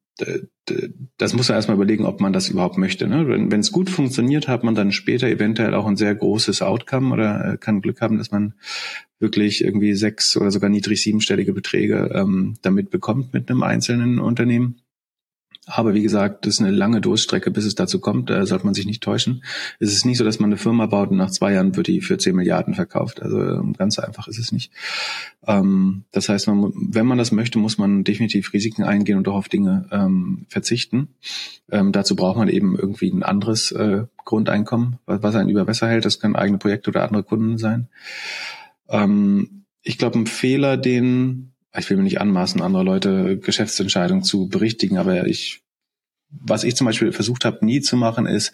[1.18, 3.08] das muss man erstmal überlegen, ob man das überhaupt möchte.
[3.08, 3.28] Ne?
[3.28, 7.54] Wenn es gut funktioniert, hat man dann später eventuell auch ein sehr großes Outcome oder
[7.54, 8.54] äh, kann Glück haben, dass man
[9.20, 14.83] wirklich irgendwie sechs oder sogar niedrig siebenstellige Beträge ähm, damit bekommt mit einem einzelnen Unternehmen.
[15.66, 18.30] Aber wie gesagt, das ist eine lange Durststrecke, bis es dazu kommt.
[18.30, 19.44] Da sollte man sich nicht täuschen.
[19.80, 22.02] Es ist nicht so, dass man eine Firma baut und nach zwei Jahren wird die
[22.02, 23.22] für 10 Milliarden verkauft.
[23.22, 24.72] Also ähm, ganz einfach ist es nicht.
[25.48, 29.50] Ähm, das heißt, wenn man das möchte, muss man definitiv Risiken eingehen und auch auf
[29.50, 31.10] Dinge ähm, verzichten.
[31.68, 36.06] Dazu braucht man eben irgendwie ein anderes äh, Grundeinkommen, was einen über Wasser hält.
[36.06, 37.88] Das können eigene Projekte oder andere Kunden sein.
[39.82, 44.98] Ich glaube, ein Fehler, den ich will mir nicht anmaßen, andere Leute Geschäftsentscheidungen zu berichtigen,
[44.98, 45.62] aber ich,
[46.30, 48.54] was ich zum Beispiel versucht habe, nie zu machen, ist,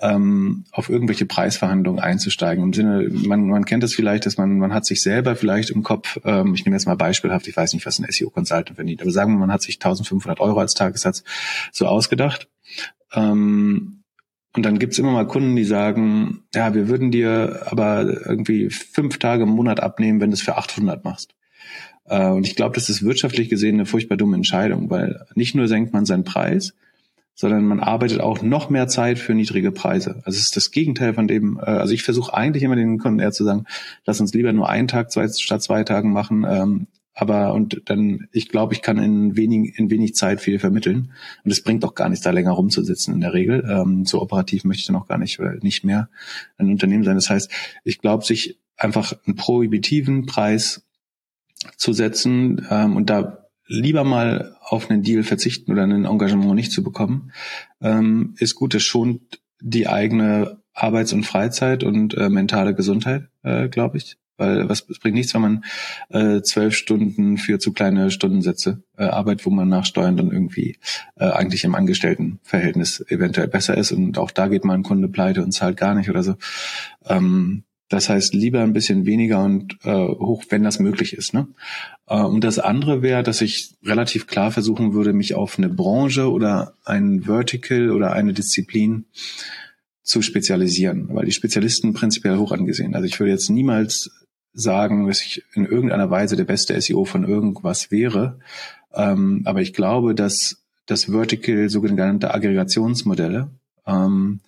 [0.00, 2.64] ähm, auf irgendwelche Preisverhandlungen einzusteigen.
[2.64, 5.82] Im Sinne, man, man kennt es vielleicht, dass man, man hat sich selber vielleicht im
[5.82, 9.10] Kopf, ähm, ich nehme jetzt mal beispielhaft, ich weiß nicht, was ein SEO-Consultant verdient, aber
[9.10, 11.22] sagen wir, man hat sich 1500 Euro als Tagessatz
[11.70, 12.48] so ausgedacht.
[13.12, 14.02] Ähm,
[14.52, 19.18] und dann gibt's immer mal Kunden, die sagen, ja, wir würden dir aber irgendwie fünf
[19.18, 21.34] Tage im Monat abnehmen, wenn du es für 800 machst.
[22.10, 25.68] Äh, und ich glaube, das ist wirtschaftlich gesehen eine furchtbar dumme Entscheidung, weil nicht nur
[25.68, 26.74] senkt man seinen Preis,
[27.34, 30.16] sondern man arbeitet auch noch mehr Zeit für niedrige Preise.
[30.24, 33.20] Also es ist das Gegenteil von dem, äh, also ich versuche eigentlich immer den Kunden
[33.20, 33.64] eher zu sagen,
[34.04, 36.44] lass uns lieber nur einen Tag zwei, statt zwei Tagen machen.
[36.46, 41.12] Ähm, aber und dann, ich glaube, ich kann in wenig, in wenig Zeit viel vermitteln.
[41.44, 43.64] Und es bringt auch gar nichts, da länger rumzusitzen in der Regel.
[43.68, 46.08] Ähm, so operativ möchte ich dann auch gar nicht, nicht mehr
[46.56, 47.16] ein Unternehmen sein.
[47.16, 47.50] Das heißt,
[47.84, 50.82] ich glaube, sich einfach einen prohibitiven Preis
[51.76, 56.72] zu setzen ähm, und da lieber mal auf einen Deal verzichten oder ein Engagement nicht
[56.72, 57.32] zu bekommen,
[57.80, 58.74] ähm, ist gut.
[58.74, 64.16] Es schont die eigene Arbeits- und Freizeit und äh, mentale Gesundheit, äh, glaube ich.
[64.38, 65.64] Weil was es bringt nichts, wenn man
[66.08, 70.78] äh, zwölf Stunden für zu kleine Stundensätze äh, arbeitet, wo man nach Steuern dann irgendwie
[71.16, 75.42] äh, eigentlich im Angestelltenverhältnis eventuell besser ist und auch da geht mal ein Kunde pleite
[75.42, 76.36] und zahlt gar nicht oder so.
[77.04, 81.34] Ähm, das heißt, lieber ein bisschen weniger und äh, hoch, wenn das möglich ist.
[81.34, 81.48] Ne?
[82.06, 86.30] Äh, und das andere wäre, dass ich relativ klar versuchen würde, mich auf eine Branche
[86.30, 89.06] oder ein Vertical oder eine Disziplin
[90.04, 92.94] zu spezialisieren, weil die Spezialisten prinzipiell hoch angesehen.
[92.94, 94.10] Also ich würde jetzt niemals
[94.52, 98.38] sagen, dass ich in irgendeiner Weise der beste SEO von irgendwas wäre.
[98.94, 103.50] Ähm, aber ich glaube, dass das Vertical sogenannte Aggregationsmodelle
[103.84, 104.40] ähm,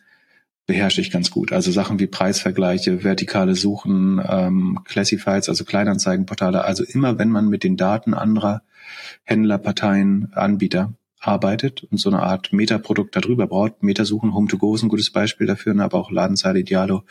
[0.72, 1.52] beherrsche ich ganz gut.
[1.52, 6.64] Also Sachen wie Preisvergleiche, vertikale Suchen, ähm, Classifieds, also Kleinanzeigenportale.
[6.64, 8.62] Also immer, wenn man mit den Daten anderer
[9.22, 13.82] Händler, Parteien, Anbieter arbeitet und so eine Art Metaprodukt darüber braucht.
[13.82, 17.02] Metasuchen, Home to Go ist ein gutes Beispiel dafür, ne, aber auch Ladenzeile, Idealo,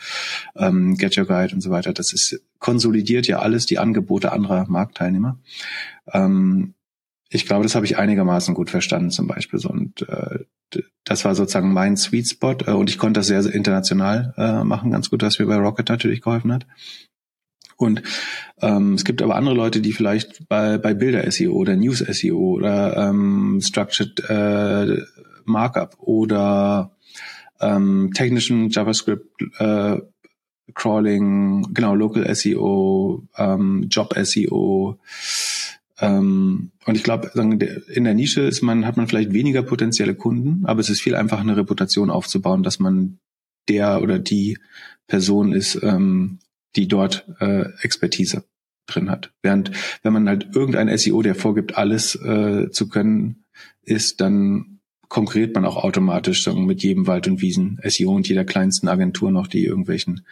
[0.56, 1.92] ähm, Get Your Guide und so weiter.
[1.92, 5.38] Das ist konsolidiert ja alles die Angebote anderer Marktteilnehmer.
[6.12, 6.74] Ähm,
[7.32, 9.58] ich glaube, das habe ich einigermaßen gut verstanden zum Beispiel.
[9.58, 9.70] So.
[9.70, 10.40] Und äh,
[11.04, 14.64] das war sozusagen mein Sweet Spot äh, und ich konnte das sehr, sehr international äh,
[14.64, 16.66] machen, ganz gut, was mir bei Rocket natürlich geholfen hat.
[17.76, 18.02] Und
[18.60, 23.60] ähm, es gibt aber andere Leute, die vielleicht bei, bei Bilder-SEO oder News-SEO oder ähm,
[23.62, 24.98] Structured äh,
[25.44, 26.92] Markup oder
[27.60, 29.26] ähm, technischen JavaScript
[29.58, 29.96] äh,
[30.74, 34.98] Crawling, genau, Local SEO, ähm, Job SEO.
[36.02, 40.66] Ähm, und ich glaube, in der Nische ist man, hat man vielleicht weniger potenzielle Kunden,
[40.66, 43.18] aber es ist viel einfacher, eine Reputation aufzubauen, dass man
[43.68, 44.58] der oder die
[45.06, 46.40] Person ist, ähm,
[46.74, 48.44] die dort äh, Expertise
[48.86, 49.32] drin hat.
[49.42, 49.70] Während
[50.02, 53.44] wenn man halt irgendein SEO, der vorgibt, alles äh, zu können,
[53.82, 54.80] ist, dann
[55.12, 59.46] konkurriert man auch automatisch sagen, mit jedem Wald- und Wiesen-SEO und jeder kleinsten Agentur noch,
[59.46, 60.24] die irgendwelchen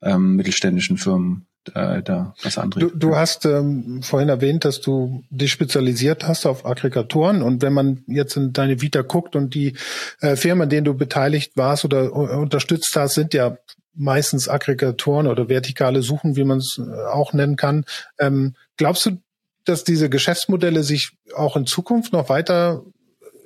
[0.00, 2.78] ähm, mittelständischen Firmen äh, da was andere.
[2.78, 7.72] Du, du hast ähm, vorhin erwähnt, dass du dich spezialisiert hast auf Aggregatoren und wenn
[7.72, 9.74] man jetzt in deine Vita guckt und die
[10.20, 13.58] äh, Firmen, an denen du beteiligt warst oder unterstützt hast, sind ja
[13.92, 17.84] meistens Aggregatoren oder vertikale Suchen, wie man es äh, auch nennen kann.
[18.20, 19.18] Ähm, glaubst du,
[19.64, 22.84] dass diese Geschäftsmodelle sich auch in Zukunft noch weiter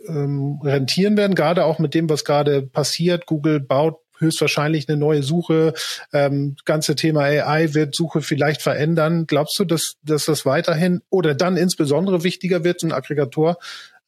[0.09, 3.27] ähm, rentieren werden, gerade auch mit dem, was gerade passiert?
[3.27, 5.75] Google baut höchstwahrscheinlich eine neue Suche.
[6.13, 9.27] Ähm, ganze Thema AI wird Suche vielleicht verändern.
[9.27, 13.59] Glaubst du, dass, dass das weiterhin oder dann insbesondere wichtiger wird, einen Aggregator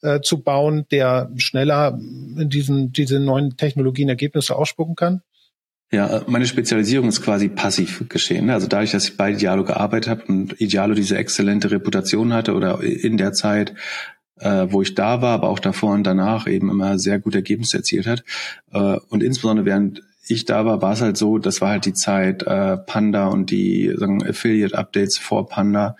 [0.01, 5.21] äh, zu bauen, der schneller in diesen, diese neuen Technologien Ergebnisse ausspucken kann?
[5.91, 8.49] Ja, meine Spezialisierung ist quasi passiv geschehen.
[8.49, 12.81] Also dadurch, dass ich bei Idealo gearbeitet habe und Idealo diese exzellente Reputation hatte oder
[12.81, 13.75] in der Zeit,
[14.39, 17.77] äh, wo ich da war, aber auch davor und danach eben immer sehr gute Ergebnisse
[17.77, 18.23] erzielt hat.
[18.71, 21.93] Äh, und insbesondere während ich da war, war es halt so, das war halt die
[21.93, 25.95] Zeit äh, Panda und die sagen, Affiliate-Updates vor Panda,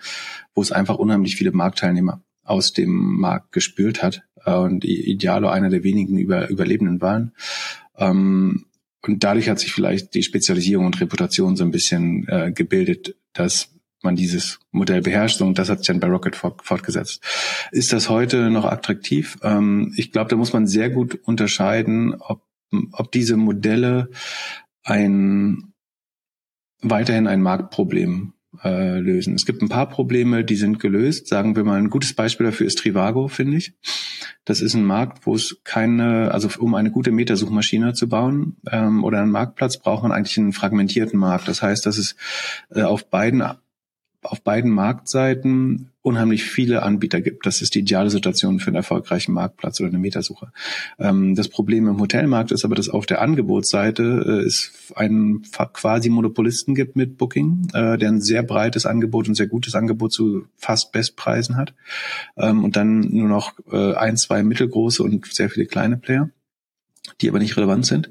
[0.54, 5.68] wo es einfach unheimlich viele Marktteilnehmer aus dem Markt gespült hat äh, und Idealo einer
[5.68, 7.32] der wenigen über, Überlebenden waren.
[7.96, 8.66] Ähm,
[9.02, 13.75] und dadurch hat sich vielleicht die Spezialisierung und Reputation so ein bisschen äh, gebildet, dass
[14.02, 17.22] man dieses Modell beherrscht und das hat sich dann bei Rocket fort, fortgesetzt.
[17.72, 19.38] Ist das heute noch attraktiv?
[19.42, 22.42] Ähm, ich glaube, da muss man sehr gut unterscheiden, ob,
[22.92, 24.10] ob diese Modelle
[24.82, 25.72] ein
[26.82, 29.34] weiterhin ein Marktproblem äh, lösen.
[29.34, 31.28] Es gibt ein paar Probleme, die sind gelöst.
[31.28, 33.74] Sagen wir mal, ein gutes Beispiel dafür ist Trivago, finde ich.
[34.44, 39.04] Das ist ein Markt, wo es keine, also um eine gute Metasuchmaschine zu bauen ähm,
[39.04, 41.48] oder einen Marktplatz, braucht man eigentlich einen fragmentierten Markt.
[41.48, 42.16] Das heißt, dass es
[42.70, 43.42] äh, auf beiden
[44.22, 47.46] auf beiden Marktseiten unheimlich viele Anbieter gibt.
[47.46, 50.52] Das ist die ideale Situation für einen erfolgreichen Marktplatz oder eine Metasuche.
[50.98, 54.02] Ähm, das Problem im Hotelmarkt ist aber, dass auf der Angebotsseite
[54.42, 59.34] äh, es einen quasi Monopolisten gibt mit Booking, äh, der ein sehr breites Angebot und
[59.34, 61.74] sehr gutes Angebot zu fast Bestpreisen hat.
[62.36, 66.30] Ähm, und dann nur noch äh, ein, zwei mittelgroße und sehr viele kleine Player
[67.20, 68.08] die aber nicht relevant sind.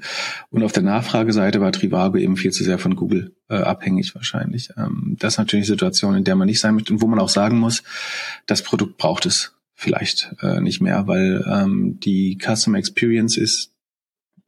[0.50, 4.70] Und auf der Nachfrageseite war Trivago eben viel zu sehr von Google äh, abhängig wahrscheinlich.
[4.76, 7.18] Ähm, das ist natürlich eine Situation, in der man nicht sein möchte und wo man
[7.18, 7.82] auch sagen muss,
[8.46, 13.72] das Produkt braucht es vielleicht äh, nicht mehr, weil ähm, die Customer Experience ist,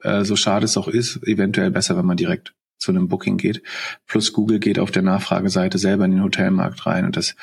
[0.01, 3.63] äh, so schade es auch ist, eventuell besser, wenn man direkt zu einem Booking geht.
[4.07, 7.35] Plus Google geht auf der Nachfrageseite selber in den Hotelmarkt rein und das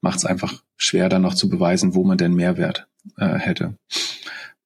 [0.00, 2.86] macht es einfach schwer, dann noch zu beweisen, wo man denn Mehrwert
[3.18, 3.76] äh, hätte.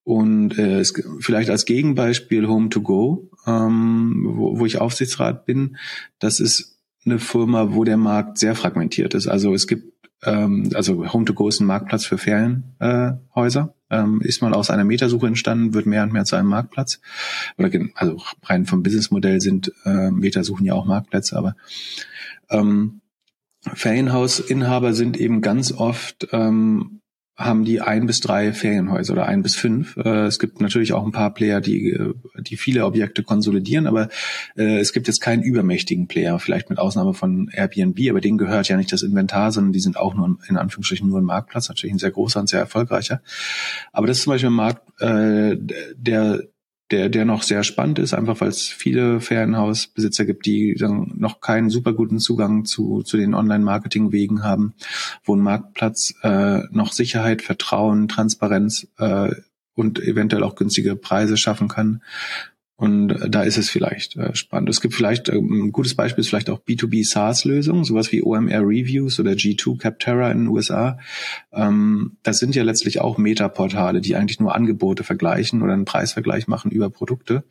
[0.08, 5.76] Und äh, es, vielleicht als Gegenbeispiel Home to Go, ähm, wo, wo ich Aufsichtsrat bin,
[6.18, 9.26] das ist eine Firma, wo der Markt sehr fragmentiert ist.
[9.26, 13.74] Also es gibt, ähm, also Home to Go ist ein Marktplatz für Ferienhäuser.
[13.90, 17.02] ähm, ist mal aus einer Metasuche entstanden, wird mehr und mehr zu einem Marktplatz.
[17.58, 21.54] Oder also rein vom Businessmodell sind äh, Metasuchen ja auch Marktplätze, aber
[22.48, 23.02] ähm,
[23.74, 27.02] Ferienhausinhaber sind eben ganz oft ähm,
[27.38, 29.96] haben die ein bis drei Ferienhäuser oder ein bis fünf.
[29.96, 34.08] Äh, es gibt natürlich auch ein paar Player, die, äh, die viele Objekte konsolidieren, aber
[34.56, 38.68] äh, es gibt jetzt keinen übermächtigen Player, vielleicht mit Ausnahme von Airbnb, aber denen gehört
[38.68, 41.94] ja nicht das Inventar, sondern die sind auch nur in Anführungsstrichen nur ein Marktplatz, natürlich
[41.94, 43.22] ein sehr großer und sehr erfolgreicher.
[43.92, 46.42] Aber das ist zum Beispiel ein Markt, der
[46.90, 51.40] der, der noch sehr spannend ist, einfach weil es viele Ferienhausbesitzer gibt, die dann noch
[51.40, 54.74] keinen super guten Zugang zu, zu den Online-Marketing-Wegen haben,
[55.24, 59.30] wo ein Marktplatz äh, noch Sicherheit, Vertrauen, Transparenz äh,
[59.74, 62.02] und eventuell auch günstige Preise schaffen kann
[62.78, 64.68] und da ist es vielleicht äh, spannend.
[64.68, 68.60] Es gibt vielleicht, äh, ein gutes Beispiel ist vielleicht auch B2B SaaS-Lösungen, sowas wie OMR
[68.60, 70.96] Reviews oder G2 Capterra in den USA.
[71.52, 76.46] Ähm, das sind ja letztlich auch Metaportale, die eigentlich nur Angebote vergleichen oder einen Preisvergleich
[76.46, 77.42] machen über Produkte.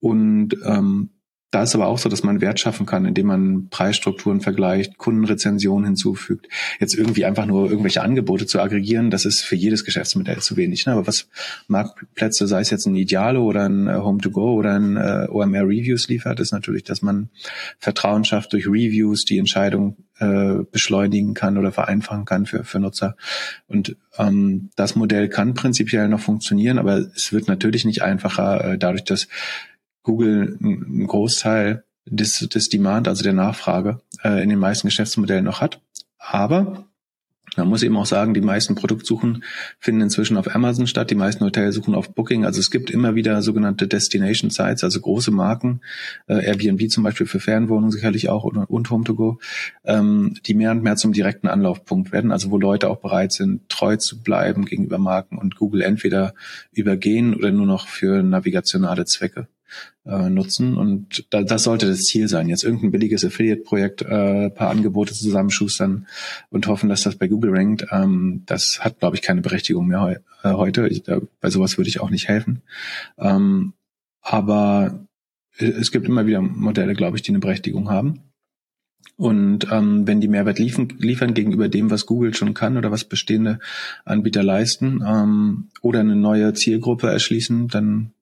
[0.00, 1.10] Und ähm,
[1.50, 5.86] da ist aber auch so, dass man Wert schaffen kann, indem man Preisstrukturen vergleicht, Kundenrezensionen
[5.86, 6.46] hinzufügt.
[6.78, 10.84] Jetzt irgendwie einfach nur irgendwelche Angebote zu aggregieren, das ist für jedes Geschäftsmodell zu wenig.
[10.84, 10.92] Ne?
[10.92, 11.28] Aber was
[11.66, 16.08] Marktplätze, sei es jetzt ein Idealo oder ein äh, Home-to-Go oder ein äh, OMR Reviews
[16.08, 17.30] liefert, ist natürlich, dass man
[17.78, 23.16] Vertrauen schafft durch Reviews, die Entscheidung äh, beschleunigen kann oder vereinfachen kann für, für Nutzer.
[23.68, 28.78] Und ähm, das Modell kann prinzipiell noch funktionieren, aber es wird natürlich nicht einfacher, äh,
[28.78, 29.28] dadurch, dass
[30.08, 35.60] Google einen Großteil des, des Demand, also der Nachfrage, äh, in den meisten Geschäftsmodellen noch
[35.60, 35.82] hat.
[36.18, 36.88] Aber
[37.58, 39.44] man muss eben auch sagen, die meisten Produktsuchen
[39.78, 42.46] finden inzwischen auf Amazon statt, die meisten Hotels suchen auf Booking.
[42.46, 45.82] Also es gibt immer wieder sogenannte Destination Sites, also große Marken,
[46.26, 49.36] äh, Airbnb zum Beispiel für Fernwohnungen sicherlich auch und, und Home2Go,
[49.84, 53.68] ähm, die mehr und mehr zum direkten Anlaufpunkt werden, also wo Leute auch bereit sind,
[53.68, 56.32] treu zu bleiben gegenüber Marken und Google entweder
[56.72, 59.48] übergehen oder nur noch für navigationale Zwecke
[60.06, 60.76] äh, nutzen.
[60.76, 62.48] Und da, das sollte das Ziel sein.
[62.48, 66.06] Jetzt irgendein billiges Affiliate-Projekt, äh, paar Angebote zusammenschustern
[66.50, 67.86] und hoffen, dass das bei Google rankt.
[67.90, 70.88] Ähm, das hat, glaube ich, keine Berechtigung mehr heu äh, heute.
[70.88, 72.62] Ich, da, bei sowas würde ich auch nicht helfen.
[73.18, 73.72] Ähm,
[74.20, 75.06] aber
[75.58, 78.20] es gibt immer wieder Modelle, glaube ich, die eine Berechtigung haben.
[79.16, 83.04] Und ähm, wenn die Mehrwert liefern, liefern gegenüber dem, was Google schon kann oder was
[83.04, 83.58] bestehende
[84.04, 88.12] Anbieter leisten ähm, oder eine neue Zielgruppe erschließen, dann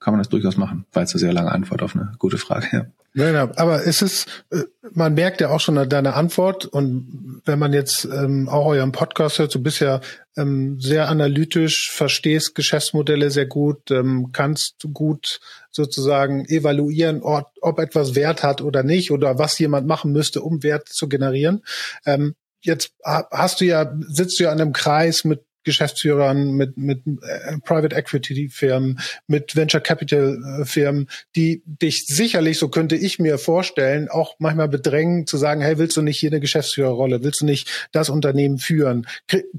[0.00, 0.86] kann man das durchaus machen.
[0.92, 2.66] War jetzt eine sehr lange Antwort auf eine gute Frage.
[2.72, 2.86] Ja.
[3.18, 7.58] Nein, aber es ist, äh, man merkt ja auch schon an deiner Antwort und wenn
[7.58, 10.02] man jetzt ähm, auch euren Podcast hört, du bist ja
[10.36, 18.14] ähm, sehr analytisch, verstehst Geschäftsmodelle sehr gut, ähm, kannst gut sozusagen evaluieren, ob, ob, etwas
[18.14, 21.62] Wert hat oder nicht oder was jemand machen müsste, um Wert zu generieren.
[22.04, 27.02] Ähm, jetzt hast du ja, sitzt du ja in einem Kreis mit Geschäftsführern, mit, mit
[27.06, 33.18] äh, Private Equity Firmen, mit Venture Capital äh, Firmen, die dich sicherlich, so könnte ich
[33.18, 37.22] mir vorstellen, auch manchmal bedrängen zu sagen, hey, willst du nicht hier eine Geschäftsführerrolle?
[37.22, 39.06] Willst du nicht das Unternehmen führen?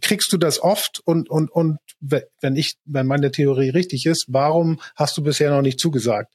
[0.01, 1.01] Kriegst du das oft?
[1.05, 5.61] Und, und, und wenn ich, wenn meine Theorie richtig ist, warum hast du bisher noch
[5.61, 6.33] nicht zugesagt?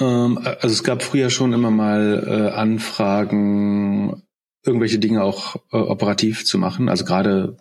[0.00, 4.22] Ähm, also es gab früher schon immer mal äh, Anfragen,
[4.64, 6.88] irgendwelche Dinge auch operativ zu machen.
[6.88, 7.56] Also gerade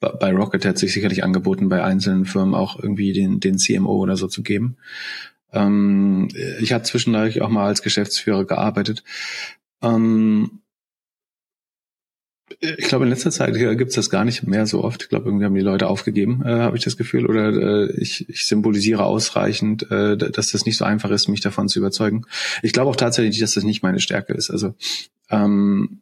[0.00, 4.16] bei Rocket hat sich sicherlich angeboten, bei einzelnen Firmen auch irgendwie den, den CMO oder
[4.16, 4.76] so zu geben.
[5.52, 6.28] Ähm,
[6.60, 9.02] ich habe zwischendurch auch mal als Geschäftsführer gearbeitet.
[9.82, 10.60] Ähm,
[12.60, 15.02] ich glaube, in letzter Zeit gibt's das gar nicht mehr so oft.
[15.02, 17.26] Ich glaube, irgendwie haben die Leute aufgegeben, äh, habe ich das Gefühl.
[17.26, 21.68] Oder äh, ich, ich symbolisiere ausreichend, äh, dass das nicht so einfach ist, mich davon
[21.68, 22.24] zu überzeugen.
[22.62, 24.50] Ich glaube auch tatsächlich, dass das nicht meine Stärke ist.
[24.50, 24.74] Also
[25.30, 26.00] ähm,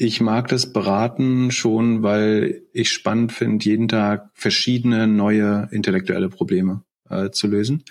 [0.00, 6.82] ich mag das Beraten schon, weil ich spannend finde, jeden Tag verschiedene neue intellektuelle Probleme
[7.10, 7.84] äh, zu lösen.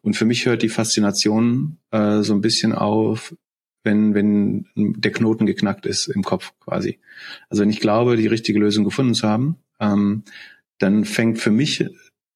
[0.00, 3.34] Und für mich hört die Faszination äh, so ein bisschen auf,
[3.82, 7.00] wenn, wenn der Knoten geknackt ist im Kopf quasi.
[7.48, 10.22] Also wenn ich glaube, die richtige Lösung gefunden zu haben, ähm,
[10.78, 11.84] dann fängt für mich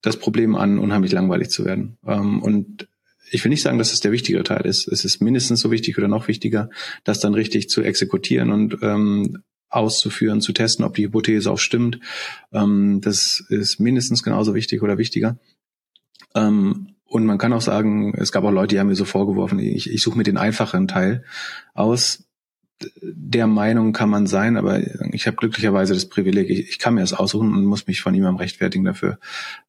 [0.02, 1.98] das Problem an, unheimlich langweilig zu werden.
[2.04, 2.88] Ähm, und
[3.30, 4.88] ich will nicht sagen, dass es der wichtigere Teil ist.
[4.88, 6.70] Es ist mindestens so wichtig oder noch wichtiger,
[7.04, 12.00] das dann richtig zu exekutieren und ähm, auszuführen, zu testen, ob die Hypothese auch stimmt.
[12.52, 15.38] Ähm, das ist mindestens genauso wichtig oder wichtiger.
[16.34, 19.58] Ähm, und man kann auch sagen, es gab auch Leute, die haben mir so vorgeworfen,
[19.58, 21.24] ich, ich suche mir den einfacheren Teil
[21.74, 22.24] aus.
[23.02, 24.80] Der Meinung kann man sein, aber
[25.12, 28.12] ich habe glücklicherweise das Privileg, ich, ich kann mir das aussuchen und muss mich von
[28.12, 29.18] niemandem rechtfertigen dafür.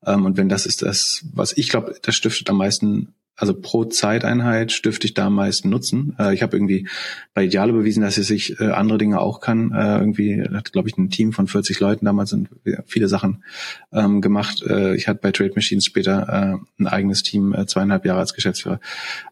[0.06, 3.86] Ähm, und wenn das ist das, was ich glaube, das stiftet am meisten also pro
[3.86, 6.16] Zeiteinheit stifte ich da am meisten Nutzen.
[6.20, 6.88] Äh, ich habe irgendwie
[7.34, 9.72] bei Idealo bewiesen, dass es sich äh, andere Dinge auch kann.
[9.74, 12.50] Äh, irgendwie hat, glaube ich, ein Team von 40 Leuten damals und
[12.86, 13.44] viele Sachen
[13.92, 14.62] ähm, gemacht.
[14.62, 18.36] Äh, ich hatte bei Trade Machines später äh, ein eigenes Team, äh, zweieinhalb Jahre als
[18.36, 18.80] Geschäftsführer.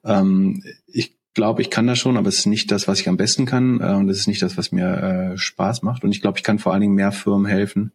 [0.03, 3.15] Ähm, ich glaube, ich kann das schon, aber es ist nicht das, was ich am
[3.15, 6.03] besten kann und es ist nicht das, was mir Spaß macht.
[6.03, 7.93] Und ich glaube, ich kann vor allen Dingen mehr Firmen helfen,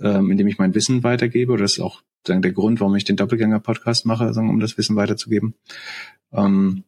[0.00, 1.56] ähm, indem ich mein Wissen weitergebe.
[1.56, 4.96] Das ist auch sagen, der Grund, warum ich den Doppelgänger-Podcast mache, sagen, um das Wissen
[4.96, 5.54] weiterzugeben.
[6.32, 6.84] Ähm,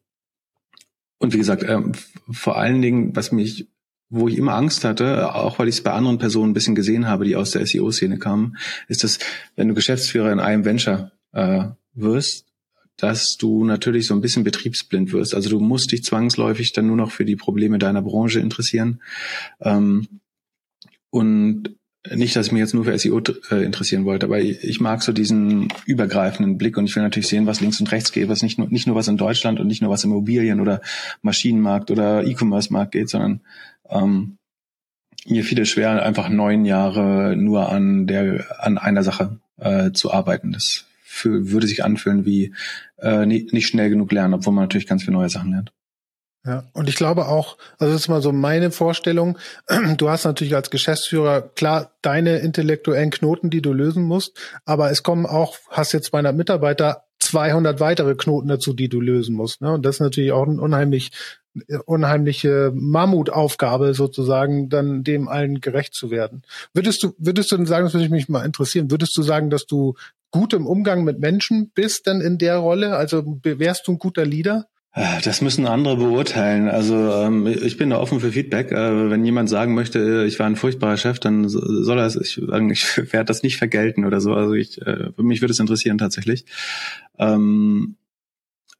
[1.19, 1.93] und wie gesagt, ähm,
[2.31, 3.67] vor allen Dingen, was mich,
[4.09, 7.07] wo ich immer Angst hatte, auch weil ich es bei anderen Personen ein bisschen gesehen
[7.07, 9.19] habe, die aus der SEO-Szene kamen, ist dass,
[9.55, 12.45] wenn du Geschäftsführer in einem Venture äh, wirst,
[12.97, 15.35] dass du natürlich so ein bisschen betriebsblind wirst.
[15.35, 19.01] Also du musst dich zwangsläufig dann nur noch für die Probleme deiner Branche interessieren.
[19.61, 20.07] Ähm,
[21.09, 21.75] und
[22.15, 25.11] nicht, dass ich mich jetzt nur für SEO äh, interessieren wollte, aber ich, mag so
[25.11, 28.57] diesen übergreifenden Blick und ich will natürlich sehen, was links und rechts geht, was nicht
[28.57, 30.81] nur, nicht nur was in Deutschland und nicht nur was im Immobilien- oder
[31.21, 33.41] Maschinenmarkt oder E-Commerce-Markt geht, sondern
[33.89, 34.37] ähm,
[35.25, 40.11] mir fiel es schwer, einfach neun Jahre nur an der an einer Sache äh, zu
[40.11, 40.51] arbeiten.
[40.51, 42.53] Das für, würde sich anfühlen wie
[42.99, 45.71] äh, nicht schnell genug lernen, obwohl man natürlich ganz viele neue Sachen lernt.
[46.47, 49.37] Ja, und ich glaube auch, also das ist mal so meine Vorstellung,
[49.97, 55.03] du hast natürlich als Geschäftsführer klar deine intellektuellen Knoten, die du lösen musst, aber es
[55.03, 59.59] kommen auch, hast jetzt 200 Mitarbeiter, 200 weitere Knoten dazu, die du lösen musst.
[59.59, 59.73] Ne?
[59.73, 61.11] Und das ist natürlich auch ein unheimlich,
[61.85, 66.43] unheimliche Mammutaufgabe sozusagen, dann dem allen gerecht zu werden.
[66.73, 69.65] Würdest du, würdest du denn sagen, das würde mich mal interessieren, würdest du sagen, dass
[69.65, 69.95] du
[70.31, 72.95] gut im Umgang mit Menschen bist denn in der Rolle?
[72.95, 74.67] Also wärst du ein guter Leader?
[74.97, 76.67] Äh, das müssen andere beurteilen.
[76.67, 78.71] Also ähm, ich bin da offen für Feedback.
[78.71, 82.15] Äh, wenn jemand sagen möchte, äh, ich war ein furchtbarer Chef, dann soll er es.
[82.15, 84.33] Ich, ich werde das nicht vergelten oder so.
[84.33, 86.45] Also ich, äh, mich würde es interessieren tatsächlich.
[87.19, 87.95] Ähm,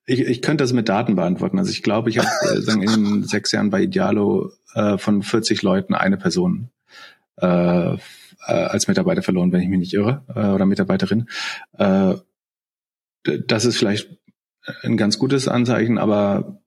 [0.08, 1.60] ich, ich könnte das mit Daten beantworten.
[1.60, 5.62] Also ich glaube, ich habe äh, sagen in sechs Jahren bei Idealo äh, von 40
[5.62, 6.70] Leuten eine Person
[7.40, 7.98] äh, äh,
[8.48, 11.30] als Mitarbeiter verloren, wenn ich mich nicht irre, äh, oder Mitarbeiterin.
[11.78, 12.16] Äh,
[13.46, 14.17] das ist vielleicht
[14.84, 16.62] ein ganz gutes Anzeichen, aber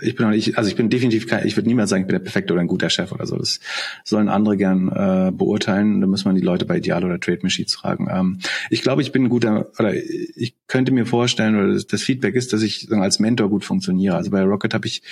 [0.00, 2.14] ich bin auch nicht, also ich bin definitiv kein, ich würde niemals sagen, ich bin
[2.14, 3.36] der perfekte oder ein guter Chef oder so.
[3.36, 3.58] Das
[4.04, 6.00] sollen andere gern äh, beurteilen.
[6.00, 8.08] Da muss man die Leute bei Ideal oder Trade Machines fragen.
[8.10, 8.38] Ähm,
[8.70, 12.52] ich glaube, ich bin ein guter, oder ich könnte mir vorstellen, oder das, Feedback ist,
[12.52, 14.16] dass ich sagen, als Mentor gut funktioniere.
[14.16, 15.02] Also bei Rocket habe ich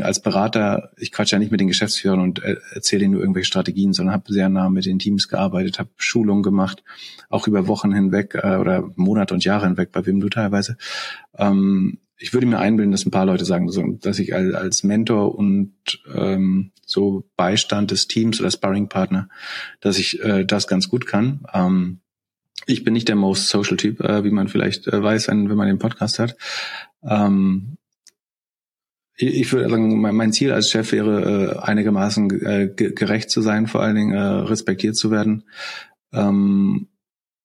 [0.00, 3.48] als Berater, ich quatsche ja nicht mit den Geschäftsführern und äh, erzähle ihnen nur irgendwelche
[3.48, 6.82] Strategien, sondern habe sehr nah mit den Teams gearbeitet, habe Schulungen gemacht,
[7.28, 10.76] auch über Wochen hinweg äh, oder Monate und Jahre hinweg, bei wem du teilweise.
[11.38, 15.74] Ähm, ich würde mir einbilden, dass ein paar Leute sagen, dass ich als Mentor und
[16.14, 19.28] ähm, so Beistand des Teams oder Sparringpartner,
[19.80, 21.44] dass ich äh, das ganz gut kann.
[21.52, 22.00] Ähm,
[22.66, 25.68] ich bin nicht der most social Typ, äh, wie man vielleicht äh, weiß, wenn, man
[25.68, 26.36] den Podcast hat.
[27.02, 27.76] Ähm,
[29.18, 33.66] ich, würde sagen, mein, mein Ziel als Chef wäre, äh, einigermaßen äh, gerecht zu sein,
[33.66, 35.44] vor allen Dingen äh, respektiert zu werden.
[36.12, 36.88] Ähm,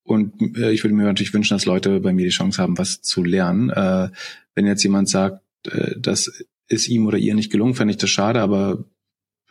[0.04, 3.02] und äh, ich würde mir natürlich wünschen, dass Leute bei mir die Chance haben, was
[3.02, 3.70] zu lernen.
[3.70, 4.10] Äh,
[4.56, 8.10] wenn jetzt jemand sagt, äh, das ist ihm oder ihr nicht gelungen, fände ich das
[8.10, 8.86] schade, aber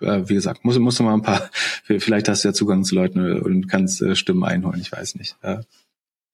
[0.00, 1.50] äh, wie gesagt, muss, musst du mal ein paar,
[1.84, 5.36] vielleicht hast du ja Zugang zu Leuten und kannst äh, Stimmen einholen, ich weiß nicht.
[5.42, 5.58] Äh,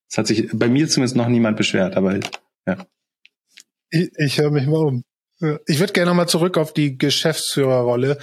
[0.09, 2.21] es hat sich bei mir zumindest noch niemand beschwert, aber
[2.67, 2.87] ja.
[3.91, 5.05] Ich, ich höre mich mal um.
[5.67, 8.19] Ich würde gerne nochmal zurück auf die Geschäftsführerrolle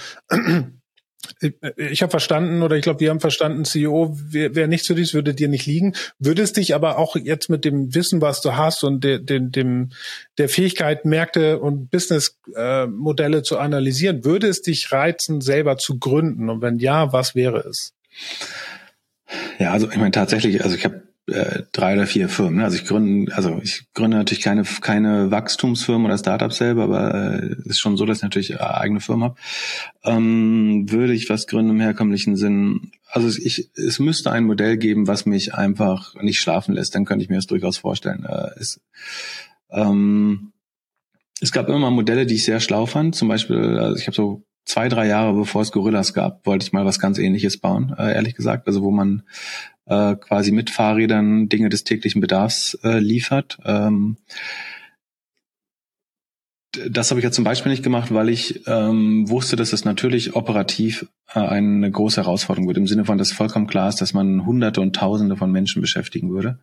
[1.40, 4.94] ich, ich habe verstanden oder ich glaube, wir haben verstanden, CEO wäre wär nicht für
[4.94, 5.94] dich, würde dir nicht liegen.
[6.18, 9.90] Würdest dich aber auch jetzt mit dem Wissen, was du hast und de, de, dem
[10.38, 16.50] der Fähigkeit, Märkte und Businessmodelle äh, zu analysieren, würde es dich reizen, selber zu gründen?
[16.50, 17.92] Und wenn ja, was wäre es?
[19.58, 22.62] Ja, also ich meine tatsächlich, also ich habe äh, drei oder vier Firmen.
[22.62, 27.56] Also ich gründe, also ich gründe natürlich keine keine Wachstumsfirmen oder Startups selber, aber äh,
[27.64, 29.36] ist schon so, dass ich natürlich äh, eigene Firmen habe.
[30.04, 32.92] Ähm, würde ich was gründen im herkömmlichen Sinn?
[33.10, 36.94] Also ich, es müsste ein Modell geben, was mich einfach nicht schlafen lässt.
[36.94, 38.24] Dann könnte ich mir das durchaus vorstellen.
[38.24, 38.80] Äh, es,
[39.70, 40.52] ähm,
[41.40, 43.14] es gab immer Modelle, die ich sehr schlau fand.
[43.14, 46.72] Zum Beispiel, also ich habe so zwei, drei Jahre bevor es Gorillas gab, wollte ich
[46.72, 48.66] mal was ganz ähnliches bauen, äh, ehrlich gesagt.
[48.66, 49.22] Also wo man
[49.86, 53.58] äh, quasi mit Fahrrädern Dinge des täglichen Bedarfs äh, liefert.
[53.64, 54.16] Ähm,
[56.88, 60.34] das habe ich ja zum Beispiel nicht gemacht, weil ich ähm, wusste, dass es natürlich
[60.34, 62.78] operativ äh, eine große Herausforderung wird.
[62.78, 66.30] Im Sinne von, dass vollkommen klar ist, dass man Hunderte und Tausende von Menschen beschäftigen
[66.30, 66.58] würde.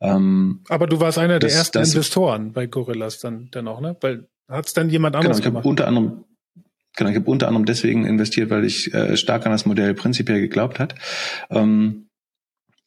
[0.00, 3.80] Ähm, Aber du warst einer das, der ersten das, Investoren bei Gorillas dann, dann auch,
[3.80, 3.96] ne?
[4.00, 5.66] Weil hat es dann jemand anderes genau, ich gemacht?
[5.66, 6.24] Unter anderem,
[6.96, 10.40] genau, ich habe unter anderem deswegen investiert, weil ich äh, stark an das Modell prinzipiell
[10.40, 10.94] geglaubt hat.
[11.50, 12.05] Ähm,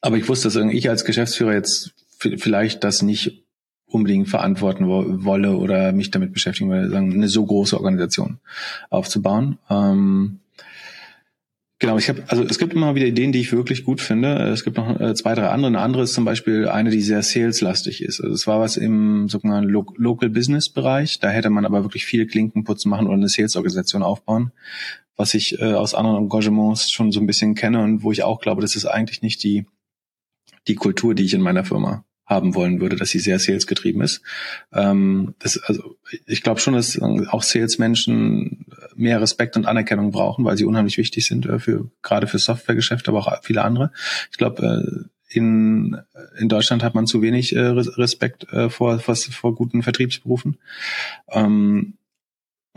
[0.01, 3.43] aber ich wusste, dass ich als Geschäftsführer jetzt vielleicht das nicht
[3.85, 8.39] unbedingt verantworten wo, wolle oder mich damit beschäftigen will, sagen, eine so große Organisation
[8.89, 9.57] aufzubauen.
[9.69, 10.39] Ähm,
[11.81, 14.35] Genau, ich habe, also es gibt immer wieder Ideen, die ich wirklich gut finde.
[14.49, 15.69] Es gibt noch äh, zwei, drei andere.
[15.69, 18.19] Eine andere ist zum Beispiel eine, die sehr saleslastig ist.
[18.19, 21.19] Also es war was im sogenannten Lo Local Business Bereich.
[21.19, 24.51] Da hätte man aber wirklich viel Klinkenputzen machen oder eine Sales-Organisation aufbauen,
[25.15, 28.41] was ich äh, aus anderen Engagements schon so ein bisschen kenne und wo ich auch
[28.41, 29.65] glaube, das ist eigentlich nicht die
[30.69, 34.21] die Kultur, die ich in meiner Firma haben wollen würde, dass sie sehr salesgetrieben ist.
[34.71, 35.97] Ähm, das, also
[36.27, 41.25] ich glaube schon, dass auch Salesmenschen mehr Respekt und Anerkennung brauchen, weil sie unheimlich wichtig
[41.25, 43.91] sind äh, für gerade für Softwaregeschäfte, aber auch viele andere.
[44.31, 45.97] Ich glaube, äh, in,
[46.37, 50.57] in Deutschland hat man zu wenig äh, Respekt äh, vor, vor, vor guten Vertriebsberufen.
[51.29, 51.95] Ähm,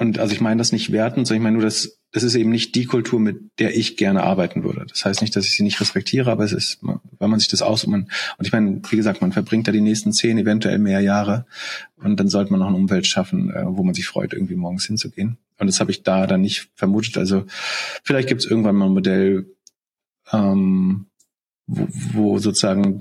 [0.03, 2.51] und also ich meine das nicht wertend, sondern ich meine nur, dass das ist eben
[2.51, 4.85] nicht die Kultur, mit der ich gerne arbeiten würde.
[4.87, 7.63] Das heißt nicht, dass ich sie nicht respektiere, aber es ist, wenn man sich das
[7.63, 8.03] aus und, man,
[8.37, 11.47] und ich meine, wie gesagt, man verbringt da die nächsten zehn, eventuell mehr Jahre
[11.97, 14.85] und dann sollte man noch eine Umwelt schaffen, äh, wo man sich freut, irgendwie morgens
[14.87, 15.39] hinzugehen.
[15.59, 17.17] Und das habe ich da dann nicht vermutet.
[17.17, 17.45] Also
[18.03, 19.55] vielleicht gibt es irgendwann mal ein Modell,
[20.33, 21.07] ähm,
[21.67, 22.99] wo, wo sozusagen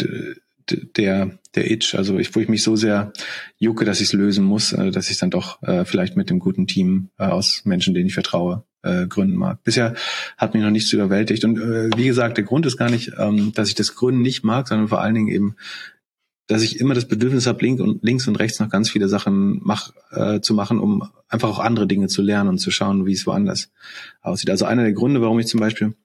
[0.95, 3.11] der der Itch, also ich, wo ich mich so sehr
[3.57, 6.39] jucke, dass ich es lösen muss, äh, dass ich dann doch äh, vielleicht mit dem
[6.39, 9.63] guten Team äh, aus Menschen, denen ich vertraue, äh, gründen mag.
[9.63, 9.95] Bisher
[10.37, 11.43] hat mich noch nichts überwältigt.
[11.43, 14.43] Und äh, wie gesagt, der Grund ist gar nicht, ähm, dass ich das Gründen nicht
[14.43, 15.55] mag, sondern vor allen Dingen eben,
[16.47, 19.59] dass ich immer das Bedürfnis habe, link und, links und rechts noch ganz viele Sachen
[19.61, 23.13] mach, äh, zu machen, um einfach auch andere Dinge zu lernen und zu schauen, wie
[23.13, 23.71] es woanders
[24.21, 24.49] aussieht.
[24.49, 25.95] Also einer der Gründe, warum ich zum Beispiel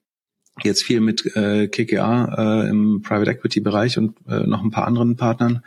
[0.63, 4.87] jetzt viel mit äh, KKA äh, im Private Equity Bereich und äh, noch ein paar
[4.87, 5.63] anderen Partnern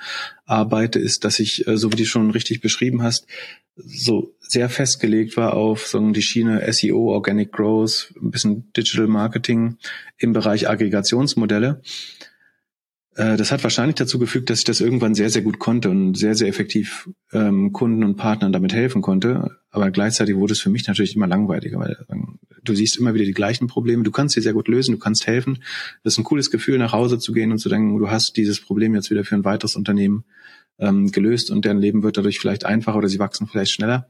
[0.47, 3.26] arbeite, ist, dass ich, äh, so wie du schon richtig beschrieben hast,
[3.76, 9.78] so sehr festgelegt war auf so die Schiene SEO, Organic Growth, ein bisschen Digital Marketing
[10.18, 11.80] im Bereich Aggregationsmodelle.
[13.14, 16.16] Äh, das hat wahrscheinlich dazu gefügt, dass ich das irgendwann sehr, sehr gut konnte und
[16.16, 19.57] sehr, sehr effektiv ähm, Kunden und Partnern damit helfen konnte.
[19.70, 23.25] Aber gleichzeitig wurde es für mich natürlich immer langweiliger, weil ähm, du siehst immer wieder
[23.25, 24.03] die gleichen Probleme.
[24.03, 25.63] Du kannst sie sehr gut lösen, du kannst helfen.
[26.03, 28.61] Das ist ein cooles Gefühl, nach Hause zu gehen und zu denken, du hast dieses
[28.61, 30.25] Problem jetzt wieder für ein weiteres Unternehmen
[30.79, 34.09] ähm, gelöst und deren Leben wird dadurch vielleicht einfacher oder sie wachsen vielleicht schneller.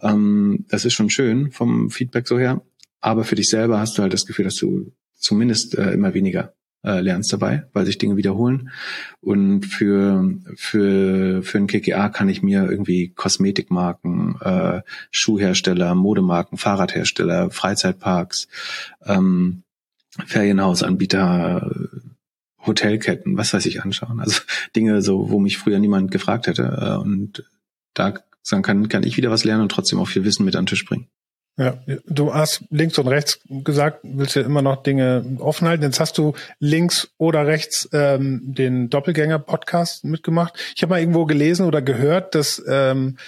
[0.00, 2.62] Ähm, das ist schon schön vom Feedback so her.
[3.00, 6.54] Aber für dich selber hast du halt das Gefühl, dass du zumindest äh, immer weniger
[6.84, 8.70] äh, lernst dabei, weil sich Dinge wiederholen.
[9.20, 17.50] Und für, für, für ein KKA kann ich mir irgendwie Kosmetikmarken, äh, Schuhhersteller, Modemarken, Fahrradhersteller,
[17.50, 18.48] Freizeitparks,
[19.06, 19.62] ähm,
[20.26, 21.70] Ferienhausanbieter,
[22.66, 24.20] Hotelketten, was weiß ich, anschauen.
[24.20, 24.40] Also
[24.76, 26.62] Dinge so, wo mich früher niemand gefragt hätte.
[26.80, 27.44] Äh, und
[27.94, 28.14] da
[28.62, 30.84] kann, kann ich wieder was lernen und trotzdem auch viel Wissen mit an den Tisch
[30.84, 31.08] bringen.
[31.58, 35.82] Ja, du hast links und rechts gesagt, willst ja immer noch Dinge offen halten.
[35.82, 40.54] Jetzt hast du links oder rechts ähm, den Doppelgänger-Podcast mitgemacht.
[40.74, 43.18] Ich habe mal irgendwo gelesen oder gehört, dass, ähm,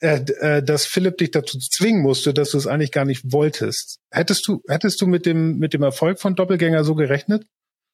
[0.00, 3.98] äh, äh, dass Philipp dich dazu zwingen musste, dass du es eigentlich gar nicht wolltest.
[4.10, 7.46] Hättest du, hättest du mit dem, mit dem Erfolg von Doppelgänger so gerechnet?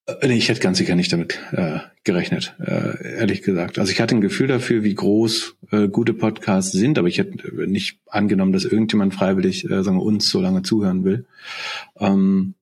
[0.07, 3.79] Äh, nee, ich hätte ganz sicher nicht damit äh, gerechnet, äh, ehrlich gesagt.
[3.79, 7.67] Also ich hatte ein Gefühl dafür, wie groß äh, gute Podcasts sind, aber ich hätte
[7.67, 11.27] nicht angenommen, dass irgendjemand freiwillig äh, sagen wir, uns so lange zuhören will.
[11.99, 12.55] Ähm,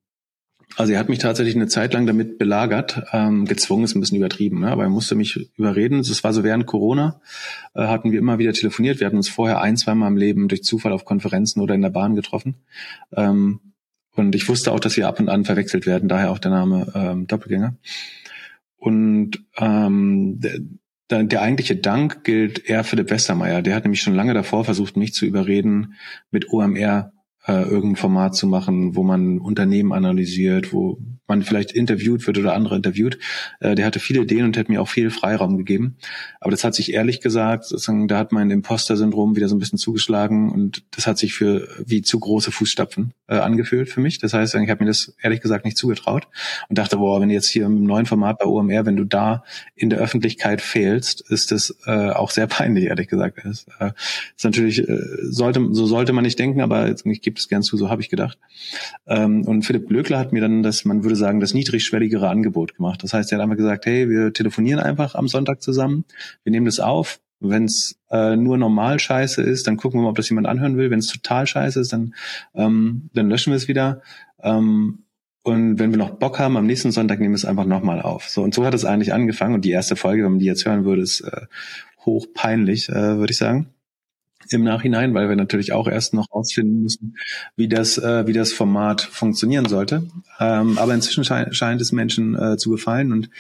[0.77, 4.19] also er hat mich tatsächlich eine Zeit lang damit belagert, ähm, gezwungen ist ein bisschen
[4.19, 4.71] übertrieben, ne?
[4.71, 5.99] aber er musste mich überreden.
[5.99, 7.21] Das war so während Corona,
[7.75, 9.01] äh, hatten wir immer wieder telefoniert.
[9.01, 11.91] Wir hatten uns vorher ein, zweimal im Leben durch Zufall auf Konferenzen oder in der
[11.91, 12.57] Bahn getroffen.
[13.13, 13.61] Ähm,
[14.19, 16.91] und ich wusste auch, dass sie ab und an verwechselt werden, daher auch der Name
[16.95, 17.77] ähm, Doppelgänger.
[18.77, 20.41] Und ähm,
[21.11, 23.63] der, der eigentliche Dank gilt eher Philipp Westermeier.
[23.63, 25.95] Der hat nämlich schon lange davor versucht, mich zu überreden,
[26.31, 27.13] mit OMR
[27.47, 30.99] äh, irgendein Format zu machen, wo man Unternehmen analysiert, wo
[31.29, 33.19] man vielleicht interviewt wird oder andere interviewt.
[33.61, 35.97] Äh, der hatte viele Ideen und hat mir auch viel Freiraum gegeben.
[36.41, 39.79] Aber das hat sich ehrlich gesagt, sozusagen, da hat mein Imposter-Syndrom wieder so ein bisschen
[39.79, 44.19] zugeschlagen und das hat sich für wie zu große Fußstapfen äh, angefühlt für mich.
[44.19, 46.29] Das heißt, ich habe mir das ehrlich gesagt nicht zugetraut
[46.69, 49.91] und dachte, boah, wenn jetzt hier im neuen Format bei OMR, wenn du da in
[49.91, 53.39] der Öffentlichkeit fehlst, ist das äh, auch sehr peinlich, ehrlich gesagt.
[53.45, 53.93] Das äh,
[54.37, 57.77] ist natürlich, äh, sollte, so sollte man nicht denken, aber ich gebe es gern zu,
[57.77, 58.39] so habe ich gedacht.
[59.07, 63.03] Ähm, und Philipp Glöckler hat mir dann, dass man würde sagen, das niedrigschwelligere Angebot gemacht.
[63.03, 66.05] Das heißt, er hat einfach gesagt, hey, wir telefonieren einfach am Sonntag zusammen,
[66.45, 67.21] wir nehmen das auf.
[67.41, 70.77] Wenn es äh, nur normal scheiße ist, dann gucken wir mal, ob das jemand anhören
[70.77, 70.91] will.
[70.91, 72.15] Wenn es total scheiße ist, dann,
[72.55, 74.03] ähm, dann löschen wir es wieder.
[74.43, 75.05] Ähm,
[75.45, 78.29] und wenn wir noch Bock haben, am nächsten Sonntag nehmen wir es einfach nochmal auf.
[78.29, 79.55] So und so hat es eigentlich angefangen.
[79.55, 81.47] Und die erste Folge, wenn man die jetzt hören würde, ist äh,
[82.05, 83.69] hoch peinlich, äh, würde ich sagen
[84.53, 87.17] im Nachhinein, weil wir natürlich auch erst noch ausfinden müssen,
[87.57, 90.05] wie das, äh, wie das Format funktionieren sollte.
[90.41, 93.31] Ähm, aber inzwischen scheint, scheint es Menschen äh, zu gefallen und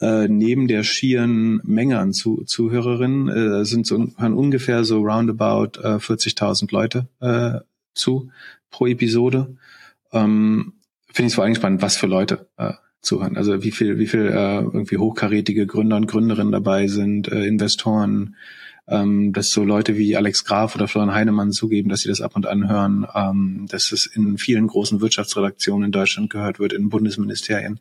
[0.00, 5.80] äh, neben der schieren Menge an Zu Zuhörerinnen äh, sind so hören ungefähr so roundabout
[5.80, 7.60] äh, 40.000 Leute äh,
[7.94, 8.30] zu
[8.70, 9.56] pro Episode.
[10.12, 10.74] Ähm,
[11.06, 13.38] Finde ich es vor allem spannend, was für Leute äh, zuhören.
[13.38, 18.36] Also wie viel, wie viel äh, irgendwie hochkarätige Gründer und Gründerinnen dabei sind, äh, Investoren,
[18.88, 22.36] ähm, dass so Leute wie Alex Graf oder Florian Heinemann zugeben, dass sie das ab
[22.36, 26.88] und an hören, ähm, dass es in vielen großen Wirtschaftsredaktionen in Deutschland gehört wird, in
[26.88, 27.80] Bundesministerien.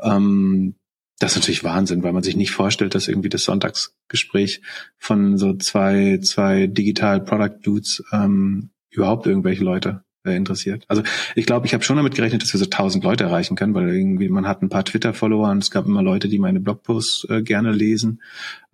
[0.00, 0.74] Ähm,
[1.18, 4.62] das ist natürlich Wahnsinn, weil man sich nicht vorstellt, dass irgendwie das Sonntagsgespräch
[4.96, 10.84] von so zwei, zwei Digital Product Dudes ähm, überhaupt irgendwelche Leute äh, interessiert.
[10.88, 11.02] Also
[11.34, 13.88] ich glaube, ich habe schon damit gerechnet, dass wir so tausend Leute erreichen können, weil
[13.88, 17.42] irgendwie man hat ein paar Twitter-Follower und es gab immer Leute, die meine Blogposts äh,
[17.42, 18.22] gerne lesen.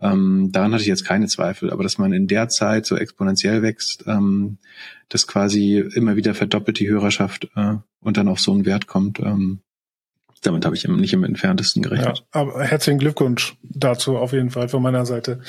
[0.00, 3.62] Ähm, daran hatte ich jetzt keine Zweifel, aber dass man in der Zeit so exponentiell
[3.62, 4.58] wächst, ähm,
[5.08, 9.20] dass quasi immer wieder verdoppelt die Hörerschaft äh, und dann auf so einen Wert kommt,
[9.20, 9.60] ähm,
[10.42, 12.18] damit habe ich nicht im entferntesten gerechnet.
[12.18, 15.40] Ja, aber herzlichen Glückwunsch dazu auf jeden Fall von meiner Seite.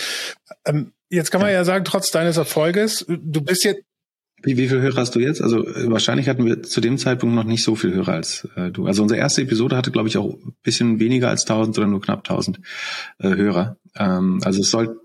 [0.66, 1.58] Ähm, jetzt kann man ja.
[1.58, 3.84] ja sagen, trotz deines Erfolges, du bist jetzt
[4.44, 5.42] wie, wie viel Hörer hast du jetzt?
[5.42, 8.72] Also äh, wahrscheinlich hatten wir zu dem Zeitpunkt noch nicht so viel Hörer als äh,
[8.72, 8.86] du.
[8.86, 12.02] Also unsere erste Episode hatte, glaube ich, auch ein bisschen weniger als 1000 oder nur
[12.02, 12.60] knapp 1000
[13.20, 13.78] äh, Hörer.
[13.96, 15.00] Ähm, also es soll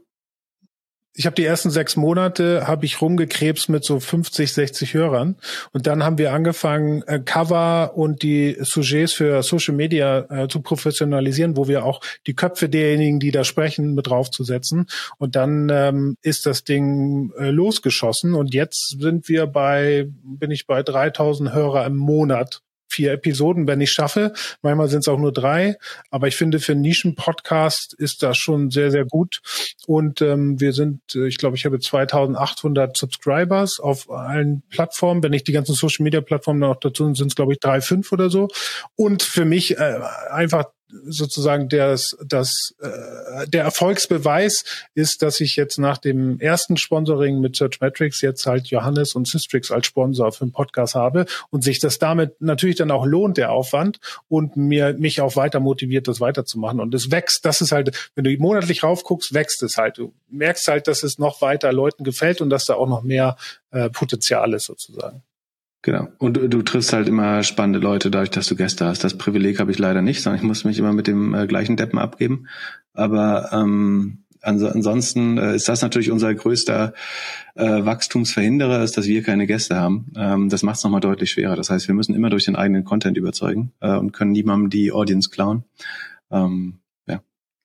[1.15, 5.37] ich habe die ersten sechs Monate habe ich rumgekrebst mit so 50, 60 Hörern.
[5.73, 10.63] Und dann haben wir angefangen äh, Cover und die Sujets für Social Media äh, zu
[10.63, 14.87] professionalisieren, wo wir auch die Köpfe derjenigen, die da sprechen, mit draufzusetzen.
[15.19, 18.35] Und dann ähm, ist das Ding äh, losgeschossen.
[18.35, 23.81] Und jetzt sind wir bei bin ich bei 3000 Hörer im Monat vier Episoden, wenn
[23.81, 24.33] ich schaffe.
[24.63, 25.77] Manchmal sind es auch nur drei.
[26.11, 29.41] Aber ich finde, für Nischen-Podcast ist das schon sehr, sehr gut.
[29.87, 35.23] Und ähm, wir sind, äh, ich glaube, ich habe 2800 Subscribers auf allen Plattformen.
[35.23, 38.49] Wenn ich die ganzen Social-Media-Plattformen noch dazu sind es, glaube ich, drei, fünf oder so.
[38.95, 40.67] Und für mich äh, einfach
[41.05, 44.65] sozusagen das, das, äh, der Erfolgsbeweis
[44.95, 49.71] ist, dass ich jetzt nach dem ersten Sponsoring mit Searchmetrics jetzt halt Johannes und Systrix
[49.71, 53.53] als Sponsor für den Podcast habe und sich das damit natürlich dann auch lohnt, der
[53.53, 56.81] Aufwand und mir mich auch weiter motiviert, das weiterzumachen.
[56.81, 59.99] Und es wächst, das ist halt, wenn du monatlich raufguckst, wächst es halt.
[59.99, 63.37] Du merkst halt, dass es noch weiter Leuten gefällt und dass da auch noch mehr
[63.71, 65.23] äh, Potenzial ist sozusagen.
[65.83, 66.09] Genau.
[66.19, 69.03] Und du, du triffst halt immer spannende Leute dadurch, dass du Gäste hast.
[69.03, 71.77] Das Privileg habe ich leider nicht, sondern ich muss mich immer mit dem äh, gleichen
[71.77, 72.47] Deppen abgeben.
[72.95, 76.95] Aber ähm, ans ansonsten äh, ist das natürlich unser größter
[77.57, 80.13] äh, Wachstumsverhinderer, ist, dass wir keine Gäste haben.
[80.17, 81.57] Ähm, das macht es nochmal deutlich schwerer.
[81.57, 84.93] Das heißt, wir müssen immer durch den eigenen Content überzeugen äh, und können niemandem die
[84.93, 85.65] Audience klauen.
[86.31, 86.79] Ähm,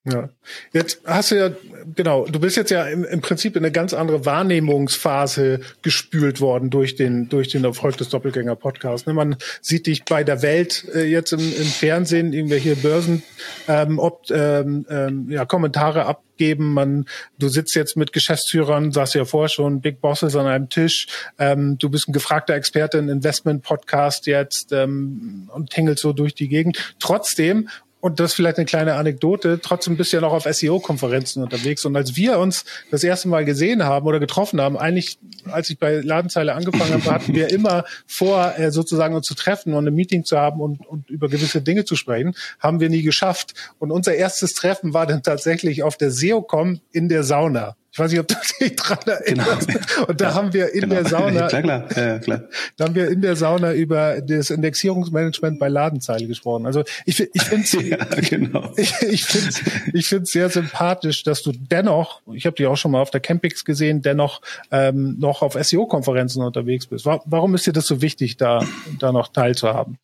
[0.04, 0.28] ja.
[0.72, 1.50] Jetzt hast du ja,
[1.94, 6.70] genau, du bist jetzt ja im, im, Prinzip in eine ganz andere Wahrnehmungsphase gespült worden
[6.70, 9.06] durch den, durch den Erfolg des Doppelgänger-Podcasts.
[9.06, 9.12] Ne?
[9.12, 13.22] Man sieht dich bei der Welt äh, jetzt im, im Fernsehen, irgendwelche Börsen,
[13.66, 16.72] ähm, ob, ähm, ähm, ja, Kommentare abgeben.
[16.72, 17.06] Man,
[17.38, 21.08] du sitzt jetzt mit Geschäftsführern, sagst ja vorher schon, Big Bosses an einem Tisch.
[21.38, 26.48] Ähm, du bist ein gefragter Experte in Investment-Podcast jetzt ähm, und tingelst so durch die
[26.48, 26.94] Gegend.
[26.98, 27.68] Trotzdem,
[28.00, 31.84] und das ist vielleicht eine kleine Anekdote, trotzdem bist du ja noch auf SEO-Konferenzen unterwegs.
[31.84, 35.18] Und als wir uns das erste Mal gesehen haben oder getroffen haben, eigentlich,
[35.50, 39.74] als ich bei Ladenzeile angefangen habe, hatten wir immer vor, äh, sozusagen uns zu treffen
[39.74, 43.02] und ein Meeting zu haben und, und über gewisse Dinge zu sprechen, haben wir nie
[43.02, 43.54] geschafft.
[43.78, 47.77] Und unser erstes Treffen war dann tatsächlich auf der SEO-Com in der Sauna.
[47.98, 49.66] Ich weiß nicht, ob du dich dran erinnerst.
[49.66, 50.06] Genau.
[50.06, 50.94] Und da ja, haben wir in genau.
[50.94, 51.88] der Sauna, klar, klar.
[51.96, 52.42] Ja, klar.
[52.76, 56.66] da haben wir in der Sauna über das Indexierungsmanagement bei Ladenzeile gesprochen.
[56.66, 58.72] Also ich, ich finde es ja, genau.
[58.76, 59.48] ich, ich finde
[59.94, 63.18] ich find's sehr sympathisch, dass du dennoch, ich habe dich auch schon mal auf der
[63.18, 67.04] Campix gesehen, dennoch ähm, noch auf SEO-Konferenzen unterwegs bist.
[67.04, 68.64] Warum ist dir das so wichtig, da,
[69.00, 69.98] da noch teilzuhaben?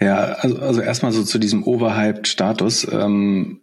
[0.00, 2.90] Ja, also, also erstmal so zu diesem Overhyped-Status.
[2.90, 3.60] Ähm,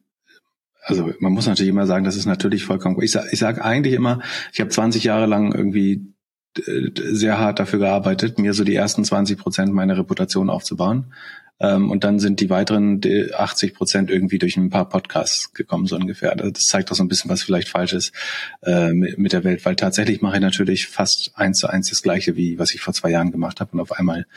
[0.85, 3.01] also man muss natürlich immer sagen, das ist natürlich vollkommen.
[3.01, 4.21] Ich sage ich sag eigentlich immer,
[4.53, 6.13] ich habe 20 Jahre lang irgendwie
[6.57, 11.13] äh, sehr hart dafür gearbeitet, mir so die ersten 20 Prozent meiner Reputation aufzubauen.
[11.59, 13.01] Ähm, und dann sind die weiteren
[13.33, 16.35] 80 Prozent irgendwie durch ein paar Podcasts gekommen, so ungefähr.
[16.35, 18.13] Das zeigt doch so ein bisschen, was vielleicht falsch ist
[18.61, 22.35] äh, mit, der Welt, weil tatsächlich mache ich natürlich fast eins zu eins das Gleiche,
[22.35, 23.71] wie was ich vor zwei Jahren gemacht habe.
[23.71, 24.27] Und auf einmal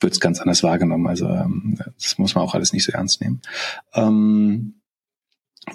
[0.00, 1.06] wird es ganz anders wahrgenommen.
[1.06, 3.42] Also ähm, das muss man auch alles nicht so ernst nehmen.
[3.94, 4.74] Ähm,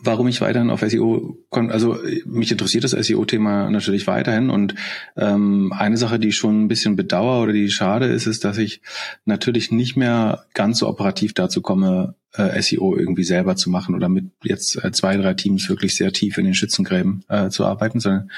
[0.02, 4.76] warum ich weiterhin auf SEO, also mich interessiert das SEO-Thema natürlich weiterhin und
[5.16, 8.82] ähm, eine Sache, die schon ein bisschen bedauere oder die schade ist, ist, dass ich
[9.26, 14.10] natürlich nicht mehr ganz so operativ dazu komme, äh, SEO irgendwie selber zu machen oder
[14.10, 18.02] mit jetzt äh, zwei, drei Teams wirklich sehr tief in den Schützengräben äh, zu arbeiten,
[18.02, 18.30] sondern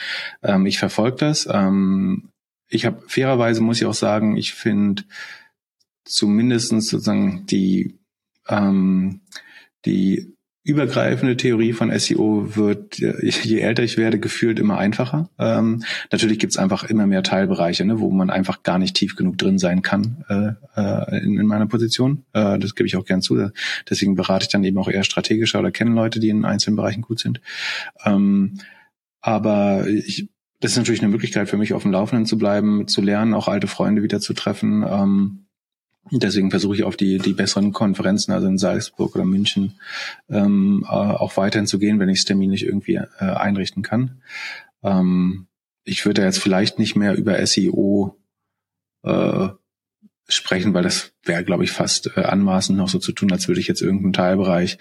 [0.43, 1.47] ähm, ich verfolge das.
[1.51, 2.29] Ähm,
[2.67, 5.03] ich habe fairerweise muss ich auch sagen, ich finde
[6.05, 7.97] zumindestens sozusagen die
[8.47, 9.21] ähm,
[9.85, 10.35] die
[10.69, 15.29] übergreifende Theorie von SEO wird, je älter ich werde, gefühlt immer einfacher.
[15.37, 19.37] Ähm, natürlich gibt's einfach immer mehr Teilbereiche, ne, wo man einfach gar nicht tief genug
[19.37, 22.23] drin sein kann äh, äh, in, in, meiner Position.
[22.33, 23.49] Äh, das gebe ich auch gern zu.
[23.89, 27.01] Deswegen berate ich dann eben auch eher strategischer oder kenne Leute, die in einzelnen Bereichen
[27.01, 27.41] gut sind.
[28.05, 28.59] Ähm,
[29.21, 33.01] aber ich, das ist natürlich eine Möglichkeit für mich, auf dem Laufenden zu bleiben, zu
[33.01, 34.85] lernen, auch alte Freunde wieder zu treffen.
[34.87, 35.45] Ähm,
[36.11, 39.79] Deswegen versuche ich auf die, die besseren Konferenzen, also in Salzburg oder München,
[40.29, 44.21] ähm, äh, auch weiterhin zu gehen, wenn ich es terminlich irgendwie äh, einrichten kann.
[44.83, 45.47] Ähm,
[45.83, 48.17] ich würde jetzt vielleicht nicht mehr über SEO
[49.03, 49.49] äh,
[50.27, 53.61] sprechen, weil das wäre, glaube ich, fast äh, anmaßend noch so zu tun, als würde
[53.61, 54.77] ich jetzt irgendeinen Teilbereich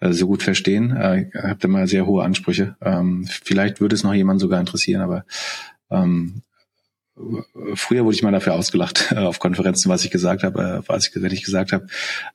[0.00, 0.94] äh, so gut verstehen.
[0.96, 2.76] Äh, ich habe da mal sehr hohe Ansprüche.
[2.80, 5.24] Ähm, vielleicht würde es noch jemand sogar interessieren, aber
[5.90, 6.42] ähm,
[7.74, 11.08] früher wurde ich mal dafür ausgelacht äh, auf Konferenzen, was ich gesagt habe, äh, was
[11.08, 11.86] ich, wenn ich gesagt habe,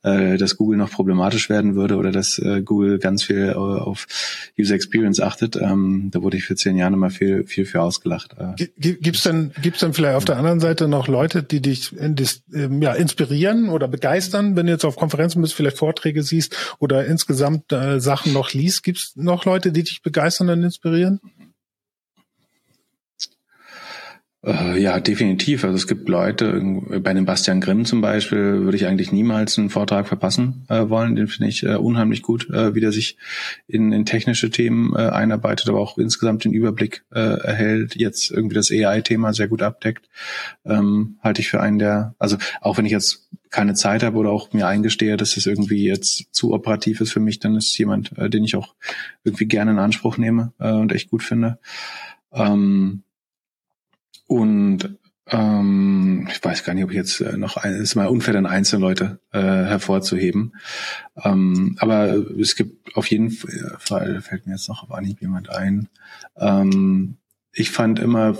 [0.02, 4.06] äh, dass Google noch problematisch werden würde oder dass Google ganz viel auf
[4.58, 5.56] User Experience achtet.
[5.56, 8.36] Ähm, da wurde ich für zehn Jahre mal viel, viel für ausgelacht.
[8.78, 12.92] Gibt's denn, gibt's denn vielleicht auf der anderen Seite noch Leute, die dich ähm, ja,
[12.92, 18.00] inspirieren oder begeistern, wenn du jetzt auf Konferenzen bist, vielleicht Vorträge siehst oder insgesamt äh,
[18.00, 18.82] Sachen noch liest?
[18.84, 21.20] Gibt's noch Leute, die dich begeistern und inspirieren?
[24.37, 24.37] Äh,
[24.76, 25.64] ja, definitiv.
[25.64, 26.60] Also es gibt Leute,
[27.02, 31.16] bei dem Bastian Grimm zum Beispiel, würde ich eigentlich niemals einen Vortrag verpassen äh, wollen.
[31.16, 33.18] Den finde ich äh, unheimlich gut, äh, wie der sich
[33.66, 38.54] in, in technische Themen äh, einarbeitet, aber auch insgesamt den Überblick äh, erhält, jetzt irgendwie
[38.54, 40.08] das AI-Thema sehr gut abdeckt.
[40.64, 44.30] Ähm, halte ich für einen der, also auch wenn ich jetzt keine Zeit habe oder
[44.30, 48.16] auch mir eingestehe, dass es irgendwie jetzt zu operativ ist für mich, dann ist jemand,
[48.16, 48.74] äh, den ich auch
[49.24, 51.58] irgendwie gerne in Anspruch nehme äh, und echt gut finde.
[52.32, 53.02] Ähm,
[54.28, 54.98] und
[55.30, 58.46] ähm, ich weiß gar nicht, ob ich jetzt äh, noch ein, ist mal unfair, dann
[58.46, 60.54] einzelne Leute äh, hervorzuheben.
[61.22, 65.88] Ähm, aber es gibt auf jeden Fall, fällt mir jetzt noch auf Anhieb jemand ein.
[66.36, 67.16] Ähm,
[67.52, 68.36] ich fand immer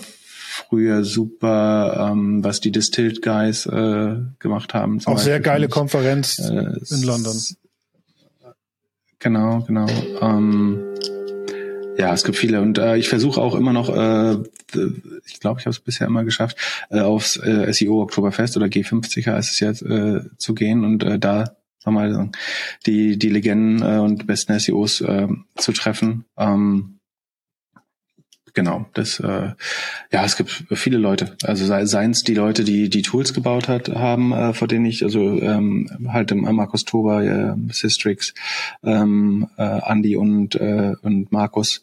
[0.58, 5.00] früher super, ähm, was die Distilled Guys äh, gemacht haben.
[5.04, 5.70] Auch sehr geile ich.
[5.70, 7.36] Konferenz äh, in London.
[9.18, 9.88] Genau, genau.
[10.20, 10.82] Ähm,
[11.98, 14.36] ja, es gibt viele und äh, ich versuche auch immer noch, äh,
[15.26, 16.56] ich glaube, ich habe es bisher immer geschafft,
[16.90, 21.18] äh, aufs äh, SEO Oktoberfest oder G50 heißt es jetzt äh, zu gehen und äh,
[21.18, 22.30] da sag mal
[22.86, 25.26] die die Legenden äh, und besten SEOs äh,
[25.56, 26.24] zu treffen.
[26.36, 26.97] Ähm,
[28.54, 29.52] genau, das äh,
[30.12, 31.36] ja, es gibt viele Leute.
[31.42, 34.86] Also sei, seien es die Leute, die die Tools gebaut hat, haben, äh, vor denen
[34.86, 38.34] ich, also ähm, halt im Markus Toba, äh, Systrix,
[38.82, 41.82] ähm, äh, Andy und äh, und Markus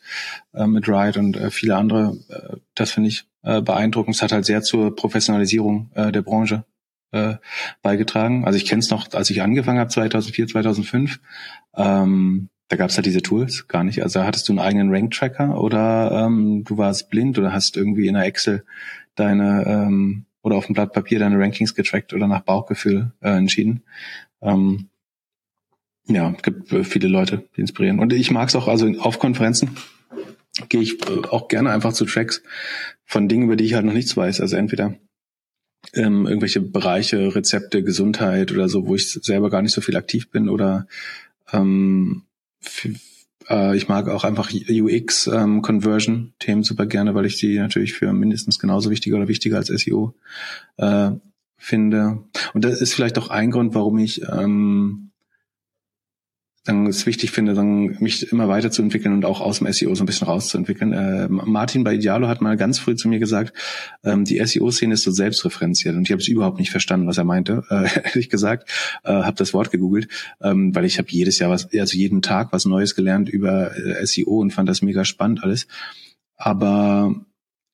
[0.53, 2.17] äh, mit Ride und äh, viele andere.
[2.29, 4.15] Äh, das finde ich äh, beeindruckend.
[4.15, 6.65] Es hat halt sehr zur Professionalisierung äh, der Branche
[7.11, 7.35] äh,
[7.81, 8.45] beigetragen.
[8.45, 11.19] Also ich kenne es noch, als ich angefangen habe, 2004, 2005.
[11.75, 14.01] Ähm, da gab es halt diese Tools gar nicht.
[14.01, 18.15] Also hattest du einen eigenen Rank-Tracker oder ähm, du warst blind oder hast irgendwie in
[18.15, 18.63] der Excel
[19.15, 23.83] deine ähm, oder auf dem Blatt Papier deine Rankings getrackt oder nach Bauchgefühl äh, entschieden.
[24.41, 24.89] Ähm,
[26.07, 27.99] ja, gibt äh, viele Leute, die inspirieren.
[27.99, 29.71] Und ich mag es auch, also auf Konferenzen
[30.69, 32.43] gehe ich äh, auch gerne einfach zu Tracks
[33.05, 34.41] von Dingen, über die ich halt noch nichts weiß.
[34.41, 34.95] Also entweder
[35.93, 40.29] ähm, irgendwelche Bereiche, Rezepte, Gesundheit oder so, wo ich selber gar nicht so viel aktiv
[40.29, 40.87] bin oder
[41.51, 42.23] ähm,
[43.49, 45.61] äh, ich mag auch einfach UX ähm,
[46.63, 50.15] super gerne, weil ich die natürlich für mindestens genauso wichtig oder wichtiger als SEO
[50.77, 51.11] äh,
[51.57, 52.23] finde.
[52.53, 55.11] Und das ist vielleicht auch ein Grund, warum ich ähm,
[56.65, 60.07] dann es wichtig finde, dann mich immer weiterzuentwickeln und auch aus dem SEO so ein
[60.07, 60.93] bisschen rauszuentwickeln.
[60.93, 63.53] Äh, Martin bei Idealo hat mal ganz früh zu mir gesagt,
[64.03, 67.23] ähm, die SEO-Szene ist so selbstreferenziell und ich habe es überhaupt nicht verstanden, was er
[67.23, 68.69] meinte, äh, ehrlich gesagt,
[69.03, 70.07] äh, habe das Wort gegoogelt,
[70.41, 74.05] ähm, weil ich habe jedes Jahr was, also jeden Tag was Neues gelernt über äh,
[74.05, 75.67] SEO und fand das mega spannend alles.
[76.35, 77.13] Aber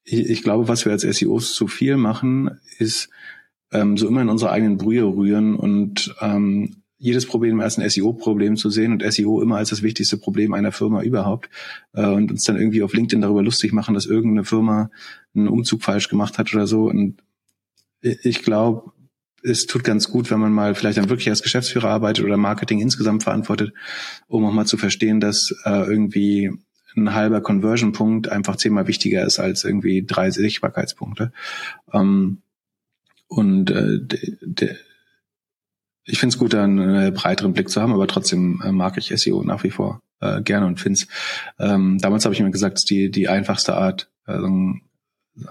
[0.03, 3.09] ich, ich glaube, was wir als SEOs zu viel machen, ist
[3.71, 8.55] ähm, so immer in unsere eigenen Brühe rühren und ähm, jedes Problem als ein SEO-Problem
[8.57, 11.49] zu sehen und SEO immer als das wichtigste Problem einer Firma überhaupt
[11.93, 14.91] äh, und uns dann irgendwie auf LinkedIn darüber lustig machen, dass irgendeine Firma
[15.33, 16.83] einen Umzug falsch gemacht hat oder so.
[16.83, 17.23] Und
[18.01, 18.91] ich glaube,
[19.41, 22.79] es tut ganz gut, wenn man mal vielleicht dann wirklich als Geschäftsführer arbeitet oder Marketing
[22.79, 23.73] insgesamt verantwortet,
[24.27, 26.51] um auch mal zu verstehen, dass äh, irgendwie
[26.95, 31.31] ein halber Conversion-Punkt einfach zehnmal wichtiger ist als irgendwie drei Sichtbarkeitspunkte.
[31.91, 32.43] Ähm,
[33.27, 34.75] und äh, de,
[36.05, 39.43] ich finde es gut, einen breiteren Blick zu haben, aber trotzdem äh, mag ich SEO
[39.43, 41.07] nach wie vor äh, gerne und finde es.
[41.59, 44.47] Ähm, damals habe ich mir gesagt, es ist die, die einfachste Art, also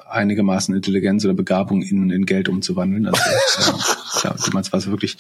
[0.08, 3.06] einigermaßen Intelligenz oder Begabung in, in Geld umzuwandeln.
[3.06, 5.18] Also, äh, ja, damals war es wirklich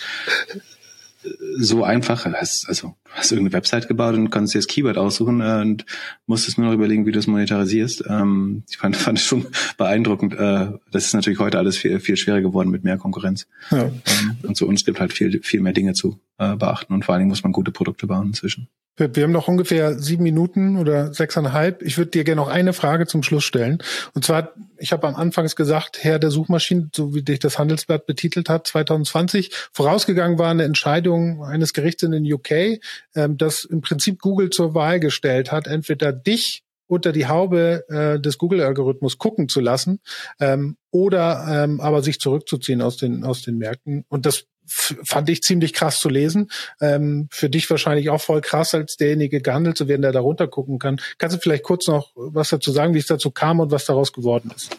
[1.58, 2.26] so einfach.
[2.26, 5.84] Also hast du irgendeine Website gebaut und kannst dir das Keyword aussuchen äh, und
[6.26, 8.04] musstest nur noch überlegen, wie du es monetarisierst.
[8.08, 10.34] Ähm, ich fand, fand es schon beeindruckend.
[10.34, 13.46] Äh, das ist natürlich heute alles viel, viel schwerer geworden mit mehr Konkurrenz.
[13.70, 13.84] Ja.
[13.84, 17.14] Ähm, und zu uns gibt halt viel, viel mehr Dinge zu äh, beachten und vor
[17.14, 18.68] allen Dingen muss man gute Produkte bauen inzwischen.
[18.96, 21.82] Wir haben noch ungefähr sieben Minuten oder sechseinhalb.
[21.82, 23.78] Ich würde dir gerne noch eine Frage zum Schluss stellen.
[24.14, 28.04] Und zwar, ich habe am Anfangs gesagt, Herr der Suchmaschinen, so wie dich das Handelsblatt
[28.04, 32.80] betitelt hat, 2020, vorausgegangen war eine Entscheidung eines Gerichts in den UK,
[33.14, 38.20] ähm, das im Prinzip Google zur Wahl gestellt hat, entweder dich unter die Haube äh,
[38.20, 40.00] des Google-Algorithmus gucken zu lassen
[40.40, 44.04] ähm, oder ähm, aber sich zurückzuziehen aus den aus den Märkten.
[44.08, 46.50] Und das fand ich ziemlich krass zu lesen.
[46.80, 50.46] Ähm, für dich wahrscheinlich auch voll krass, als derjenige gehandelt zu werden, der da runter
[50.46, 51.00] gucken kann.
[51.18, 54.12] Kannst du vielleicht kurz noch was dazu sagen, wie es dazu kam und was daraus
[54.12, 54.70] geworden ist?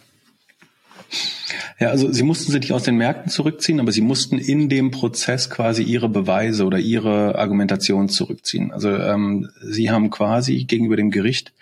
[1.80, 4.92] Ja, also sie mussten sich nicht aus den Märkten zurückziehen, aber sie mussten in dem
[4.92, 8.72] Prozess quasi ihre Beweise oder ihre Argumentation zurückziehen.
[8.72, 11.54] Also ähm, sie haben quasi gegenüber dem Gericht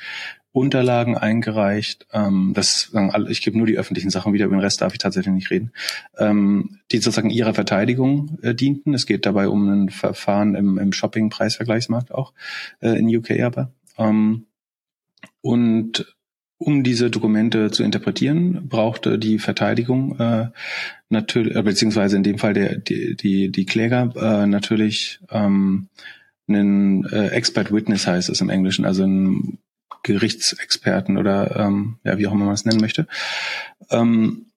[0.52, 2.08] Unterlagen eingereicht.
[2.12, 2.92] Ähm, das
[3.30, 5.72] ich gebe nur die öffentlichen Sachen wieder, über den Rest darf ich tatsächlich nicht reden,
[6.18, 8.94] ähm, die sozusagen ihrer Verteidigung äh, dienten.
[8.94, 12.34] Es geht dabei um ein Verfahren im, im Shopping-Preisvergleichsmarkt auch
[12.82, 13.72] äh, in UK aber.
[13.98, 14.46] Ähm,
[15.42, 16.16] und
[16.58, 20.50] um diese Dokumente zu interpretieren, brauchte die Verteidigung äh,
[21.08, 25.88] natürlich, äh, beziehungsweise in dem Fall der, die, die, die Kläger äh, natürlich ähm,
[26.50, 29.04] einen äh, Expert Witness heißt es im Englischen, also
[30.00, 33.08] ein Gerichtsexperten oder ähm, ja, wie auch immer man es nennen möchte.
[33.90, 34.48] Ähm,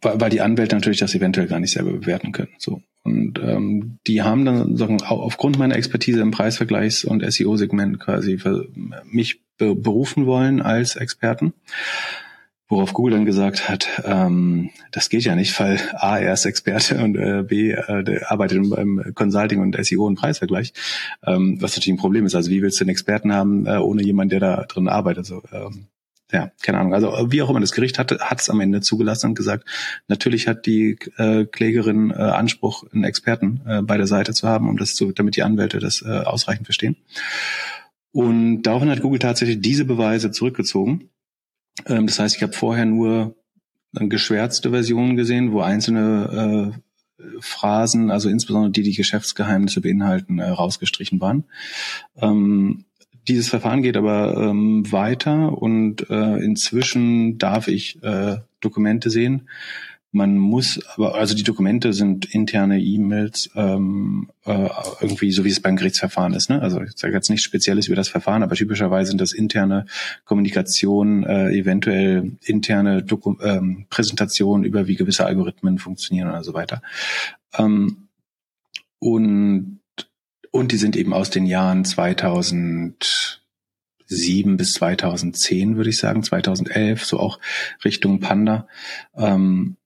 [0.00, 2.52] weil, weil die Anwälte natürlich das eventuell gar nicht selber bewerten können.
[2.58, 2.82] So.
[3.02, 8.68] Und ähm, die haben dann sagen, aufgrund meiner Expertise im Preisvergleichs- und SEO-Segment quasi für
[9.04, 11.54] mich be berufen wollen als Experten.
[12.68, 17.02] Worauf Google dann gesagt hat, ähm, das geht ja nicht, weil A, er ist Experte
[17.02, 20.72] und äh, B, äh, der arbeitet beim Consulting und SEO und Preisvergleich,
[21.24, 22.34] ähm, was natürlich ein Problem ist.
[22.34, 25.26] Also wie willst du einen Experten haben, äh, ohne jemanden, der da drin arbeitet?
[25.26, 25.86] So, ähm,
[26.32, 26.92] ja, keine Ahnung.
[26.92, 29.64] Also wie auch immer, das Gericht hat es am Ende zugelassen und gesagt,
[30.08, 34.68] natürlich hat die äh, Klägerin äh, Anspruch, einen Experten äh, bei der Seite zu haben,
[34.68, 36.96] um das zu, damit die Anwälte das äh, ausreichend verstehen.
[38.10, 41.10] Und daraufhin hat Google tatsächlich diese Beweise zurückgezogen
[41.84, 43.36] ähm, das heißt, ich habe vorher nur
[43.92, 46.80] geschwärzte Versionen gesehen, wo einzelne äh,
[47.40, 51.44] Phrasen, also insbesondere die, die Geschäftsgeheimnisse beinhalten, äh, rausgestrichen waren.
[52.20, 52.84] Ähm,
[53.28, 59.48] dieses Verfahren geht aber ähm, weiter und äh, inzwischen darf ich äh, Dokumente sehen,
[60.12, 64.68] man muss, aber also die Dokumente sind interne E-Mails, ähm, äh,
[65.00, 66.48] irgendwie so wie es beim Gerichtsverfahren ist.
[66.48, 66.62] Ne?
[66.62, 69.86] Also ich sage jetzt nichts Spezielles über das Verfahren, aber typischerweise sind das interne
[70.24, 76.82] Kommunikation, äh, eventuell interne Doku ähm, Präsentationen über wie gewisse Algorithmen funktionieren und so weiter.
[77.58, 78.08] Ähm,
[78.98, 79.80] und
[80.50, 83.42] und die sind eben aus den Jahren 2000
[84.06, 87.40] 2007 bis 2010, würde ich sagen, 2011, so auch
[87.84, 88.68] Richtung Panda.
[89.16, 89.76] Ähm,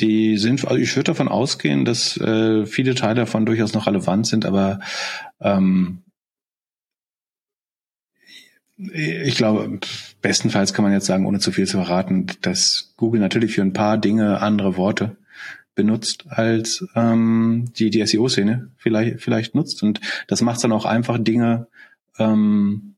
[0.00, 4.26] die sind, also ich würde davon ausgehen, dass äh, viele Teile davon durchaus noch relevant
[4.26, 4.80] sind, aber
[5.40, 6.02] ähm,
[8.76, 9.80] ich glaube,
[10.20, 13.72] bestenfalls kann man jetzt sagen, ohne zu viel zu verraten, dass Google natürlich für ein
[13.72, 15.16] paar Dinge andere Worte
[15.74, 19.82] benutzt, als ähm, die, die SEO-Szene vielleicht, vielleicht nutzt.
[19.82, 21.68] Und das macht dann auch einfach Dinge
[22.18, 22.96] ähm,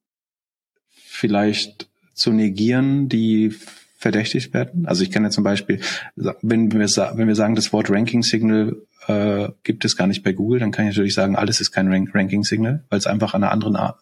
[0.91, 3.55] vielleicht zu negieren, die
[3.99, 4.87] verdächtigt werden.
[4.87, 5.81] Also ich kann ja zum Beispiel,
[6.15, 8.77] wenn wir, wenn wir sagen, das Wort Ranking Signal
[9.09, 11.93] äh, gibt es gar nicht bei Google, dann kann ich natürlich sagen, alles ist kein
[11.93, 13.99] Rank Ranking Signal, weil es einfach an einer anderen Art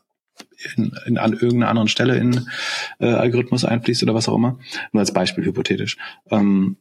[0.76, 2.46] in, in an irgendeiner anderen Stelle in
[2.98, 4.58] äh, Algorithmus einfließt oder was auch immer.
[4.92, 5.96] Nur als Beispiel hypothetisch.
[6.30, 6.76] Ähm,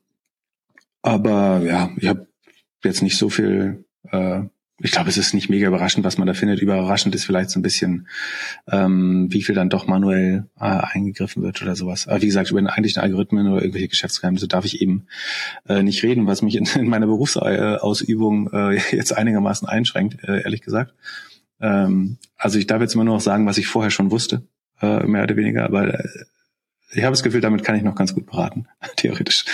[1.01, 2.27] aber ja, ich habe
[2.83, 4.41] jetzt nicht so viel äh,
[4.79, 6.61] ich glaube, es ist nicht mega überraschend, was man da findet.
[6.61, 8.07] Überraschend ist vielleicht so ein bisschen,
[8.69, 12.07] ähm, wie viel dann doch manuell äh, eingegriffen wird oder sowas.
[12.07, 15.07] Aber wie gesagt, über den eigentlichen Algorithmen oder irgendwelche Geschäftsgeheimnisse darf ich eben
[15.67, 20.61] äh, nicht reden, was mich in, in meiner Berufsausübung äh, jetzt einigermaßen einschränkt, äh, ehrlich
[20.61, 20.93] gesagt.
[21.61, 24.43] Ähm, also ich darf jetzt immer nur noch sagen, was ich vorher schon wusste,
[24.81, 25.63] äh, mehr oder weniger.
[25.63, 26.07] Aber äh,
[26.91, 28.67] ich habe das Gefühl, damit kann ich noch ganz gut beraten,
[28.97, 29.45] theoretisch.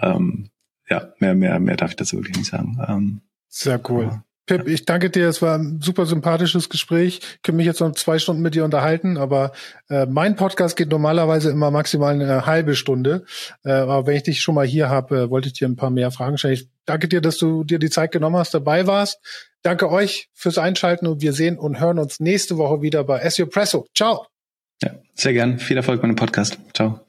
[0.00, 0.50] Ähm,
[0.88, 2.78] ja, mehr, mehr, mehr darf ich dazu wirklich nicht sagen.
[2.86, 4.22] Ähm, Sehr cool.
[4.50, 5.28] Pip, ich danke dir.
[5.28, 7.20] Es war ein super sympathisches Gespräch.
[7.20, 9.52] Ich könnte mich jetzt noch zwei Stunden mit dir unterhalten, aber
[9.88, 13.24] äh, mein Podcast geht normalerweise immer maximal eine halbe Stunde.
[13.64, 15.90] Äh, aber wenn ich dich schon mal hier habe, äh, wollte ich dir ein paar
[15.90, 16.54] mehr Fragen stellen.
[16.54, 19.20] Ich danke dir, dass du dir die Zeit genommen hast, dabei warst.
[19.62, 23.46] Danke euch fürs Einschalten und wir sehen und hören uns nächste Woche wieder bei SEO
[23.46, 23.86] Presso.
[23.94, 24.26] Ciao.
[24.82, 25.58] Ja, sehr gern.
[25.58, 26.58] Viel Erfolg mit dem Podcast.
[26.74, 27.00] Ciao.